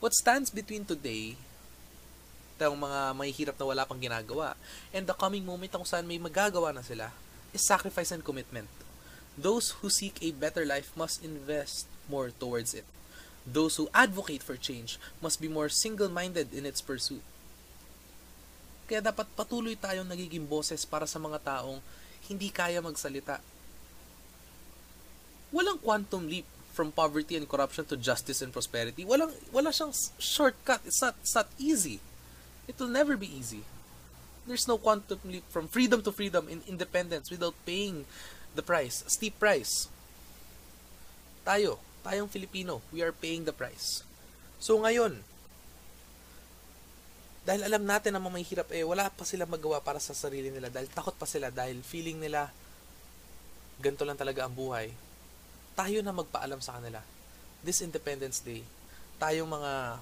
What 0.00 0.16
stands 0.16 0.48
between 0.48 0.88
today 0.88 1.36
tayong 2.56 2.78
mga 2.78 3.00
mahihirap 3.18 3.56
na 3.58 3.66
wala 3.66 3.82
pang 3.88 3.98
ginagawa 3.98 4.54
and 4.94 5.04
the 5.06 5.16
coming 5.16 5.42
moment 5.42 5.70
kung 5.72 5.86
saan 5.86 6.06
may 6.06 6.18
magagawa 6.18 6.70
na 6.70 6.82
sila 6.82 7.10
is 7.50 7.62
sacrifice 7.62 8.14
and 8.14 8.22
commitment 8.22 8.70
Those 9.34 9.74
who 9.82 9.90
seek 9.90 10.22
a 10.22 10.30
better 10.30 10.62
life 10.62 10.94
must 10.94 11.24
invest 11.26 11.90
more 12.06 12.30
towards 12.30 12.70
it. 12.74 12.86
Those 13.42 13.76
who 13.76 13.90
advocate 13.90 14.42
for 14.46 14.54
change 14.54 14.96
must 15.18 15.42
be 15.42 15.50
more 15.50 15.68
single-minded 15.68 16.54
in 16.54 16.64
its 16.64 16.78
pursuit. 16.78 17.22
Kaya 18.86 19.02
dapat 19.02 19.26
patuloy 19.34 19.74
tayong 19.74 20.06
nagiging 20.06 20.46
boses 20.46 20.86
para 20.86 21.08
sa 21.08 21.18
mga 21.18 21.42
taong 21.42 21.82
hindi 22.30 22.48
kaya 22.48 22.78
magsalita. 22.78 23.42
Walang 25.50 25.82
quantum 25.82 26.30
leap 26.30 26.46
from 26.70 26.94
poverty 26.94 27.34
and 27.34 27.50
corruption 27.50 27.84
to 27.90 27.98
justice 27.98 28.38
and 28.38 28.54
prosperity. 28.54 29.02
Walang 29.02 29.34
wala 29.50 29.74
siyang 29.74 29.92
shortcut. 30.16 30.82
It's 30.86 31.02
not 31.02 31.18
it's 31.18 31.34
not 31.34 31.50
easy. 31.58 31.98
It 32.64 32.76
will 32.80 32.92
never 32.92 33.16
be 33.16 33.28
easy. 33.28 33.62
There's 34.44 34.68
no 34.68 34.76
quantum 34.76 35.20
leap 35.24 35.44
from 35.48 35.68
freedom 35.68 36.04
to 36.04 36.12
freedom 36.12 36.48
in 36.48 36.60
independence 36.68 37.32
without 37.32 37.56
paying 37.64 38.04
the 38.52 38.62
price, 38.62 39.04
steep 39.08 39.40
price. 39.40 39.88
Tayo, 41.44 41.80
tayong 42.04 42.28
Filipino, 42.28 42.84
we 42.92 43.00
are 43.00 43.12
paying 43.12 43.48
the 43.48 43.56
price. 43.56 44.04
So 44.60 44.80
ngayon, 44.80 45.24
dahil 47.44 47.68
alam 47.68 47.84
natin 47.84 48.16
na 48.16 48.24
may 48.24 48.44
eh, 48.48 48.84
wala 48.84 49.12
pa 49.12 49.28
sila 49.28 49.44
magawa 49.44 49.76
para 49.84 50.00
sa 50.00 50.16
sarili 50.16 50.48
nila 50.48 50.72
dahil 50.72 50.88
takot 50.88 51.12
pa 51.12 51.28
sila 51.28 51.52
dahil 51.52 51.84
feeling 51.84 52.16
nila 52.16 52.48
ganito 53.76 54.08
lang 54.08 54.16
talaga 54.16 54.48
ang 54.48 54.56
buhay. 54.56 54.88
Tayo 55.76 56.00
na 56.00 56.16
magpaalam 56.16 56.64
sa 56.64 56.80
kanila. 56.80 57.04
This 57.60 57.84
Independence 57.84 58.40
Day, 58.40 58.64
tayong 59.20 59.48
mga 59.48 60.00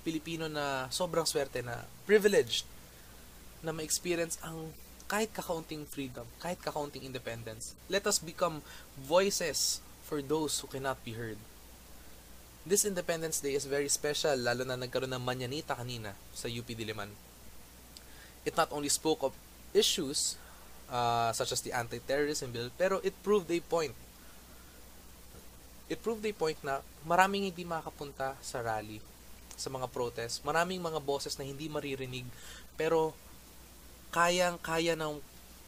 Pilipino 0.00 0.48
na 0.48 0.88
sobrang 0.88 1.28
swerte 1.28 1.60
na 1.60 1.84
privileged 2.08 2.64
na 3.60 3.72
ma-experience 3.76 4.40
ang 4.40 4.72
kahit 5.10 5.34
kakaunting 5.34 5.84
freedom, 5.84 6.24
kahit 6.38 6.62
kakaunting 6.62 7.02
independence. 7.02 7.74
Let 7.90 8.06
us 8.06 8.22
become 8.22 8.62
voices 8.94 9.82
for 10.06 10.22
those 10.22 10.62
who 10.62 10.70
cannot 10.70 11.02
be 11.02 11.18
heard. 11.18 11.36
This 12.62 12.86
Independence 12.86 13.40
Day 13.42 13.58
is 13.58 13.66
very 13.66 13.90
special, 13.90 14.38
lalo 14.38 14.62
na 14.62 14.78
nagkaroon 14.78 15.10
ng 15.10 15.24
manyanita 15.24 15.74
kanina 15.74 16.14
sa 16.30 16.46
UP 16.46 16.68
Diliman. 16.70 17.10
It 18.46 18.54
not 18.54 18.70
only 18.70 18.92
spoke 18.92 19.26
of 19.26 19.34
issues 19.74 20.38
uh, 20.86 21.32
such 21.32 21.50
as 21.50 21.60
the 21.64 21.72
anti-terrorism 21.72 22.52
bill, 22.52 22.70
pero 22.76 23.02
it 23.02 23.16
proved 23.26 23.50
a 23.50 23.58
point. 23.64 23.96
It 25.90 25.98
proved 26.04 26.22
a 26.22 26.30
point 26.36 26.60
na 26.62 26.84
maraming 27.02 27.50
hindi 27.50 27.66
makapunta 27.66 28.38
sa 28.44 28.62
rally, 28.62 29.02
sa 29.60 29.68
mga 29.68 29.92
protest, 29.92 30.40
maraming 30.40 30.80
mga 30.80 30.98
boses 31.04 31.36
na 31.36 31.44
hindi 31.44 31.68
maririnig, 31.68 32.24
pero 32.80 33.12
kayang-kaya 34.10 34.96
ng 34.96 35.20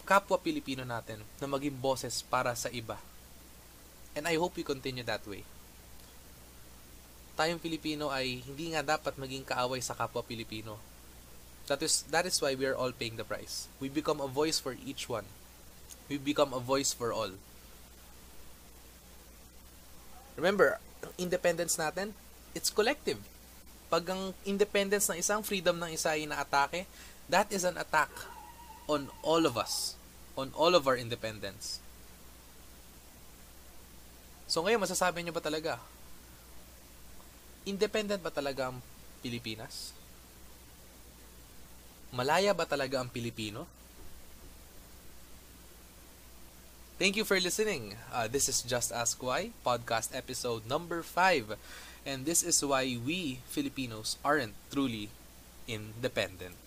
kapwa 0.02 0.40
Pilipino 0.40 0.82
natin 0.82 1.22
na 1.38 1.46
maging 1.46 1.76
boses 1.78 2.24
para 2.26 2.50
sa 2.58 2.72
iba. 2.72 2.98
And 4.18 4.26
I 4.26 4.36
hope 4.36 4.58
we 4.58 4.66
continue 4.66 5.06
that 5.06 5.22
way. 5.28 5.46
Tayong 7.32 7.62
Pilipino 7.62 8.12
ay 8.12 8.44
hindi 8.44 8.76
nga 8.76 8.84
dapat 8.84 9.16
maging 9.16 9.46
kaaway 9.46 9.80
sa 9.80 9.96
kapwa 9.96 10.20
Pilipino. 10.20 10.76
That 11.70 11.80
is, 11.80 12.04
that 12.10 12.26
is 12.28 12.36
why 12.42 12.58
we 12.58 12.66
are 12.68 12.76
all 12.76 12.92
paying 12.92 13.16
the 13.16 13.24
price. 13.24 13.70
We 13.80 13.88
become 13.88 14.20
a 14.20 14.28
voice 14.28 14.58
for 14.60 14.76
each 14.84 15.08
one. 15.08 15.24
We 16.10 16.18
become 16.18 16.52
a 16.52 16.60
voice 16.60 16.92
for 16.92 17.14
all. 17.14 17.32
Remember, 20.36 20.76
independence 21.16 21.78
natin, 21.78 22.12
it's 22.52 22.68
collective. 22.68 23.20
Pag 23.92 24.08
ang 24.08 24.32
independence 24.48 25.12
ng 25.12 25.20
isang, 25.20 25.44
freedom 25.44 25.76
ng 25.76 25.92
isa 25.92 26.16
ay 26.16 26.24
inaatake, 26.24 26.88
that 27.28 27.52
is 27.52 27.68
an 27.68 27.76
attack 27.76 28.08
on 28.88 29.12
all 29.20 29.44
of 29.44 29.60
us, 29.60 30.00
on 30.32 30.48
all 30.56 30.72
of 30.72 30.88
our 30.88 30.96
independence. 30.96 31.76
So 34.48 34.64
ngayon, 34.64 34.80
masasabi 34.80 35.20
niyo 35.20 35.36
ba 35.36 35.44
talaga, 35.44 35.76
independent 37.68 38.24
ba 38.24 38.32
talaga 38.32 38.72
ang 38.72 38.80
Pilipinas? 39.20 39.92
Malaya 42.16 42.56
ba 42.56 42.64
talaga 42.64 42.96
ang 42.96 43.12
Pilipino? 43.12 43.68
Thank 46.96 47.20
you 47.20 47.28
for 47.28 47.36
listening. 47.36 47.96
Uh, 48.08 48.24
this 48.24 48.48
is 48.48 48.64
Just 48.64 48.88
Ask 48.88 49.20
Why, 49.20 49.52
podcast 49.64 50.16
episode 50.16 50.64
number 50.64 51.04
5. 51.04 51.60
And 52.04 52.26
this 52.26 52.42
is 52.42 52.64
why 52.64 52.98
we 52.98 53.40
Filipinos 53.46 54.18
aren't 54.24 54.54
truly 54.70 55.08
independent. 55.68 56.61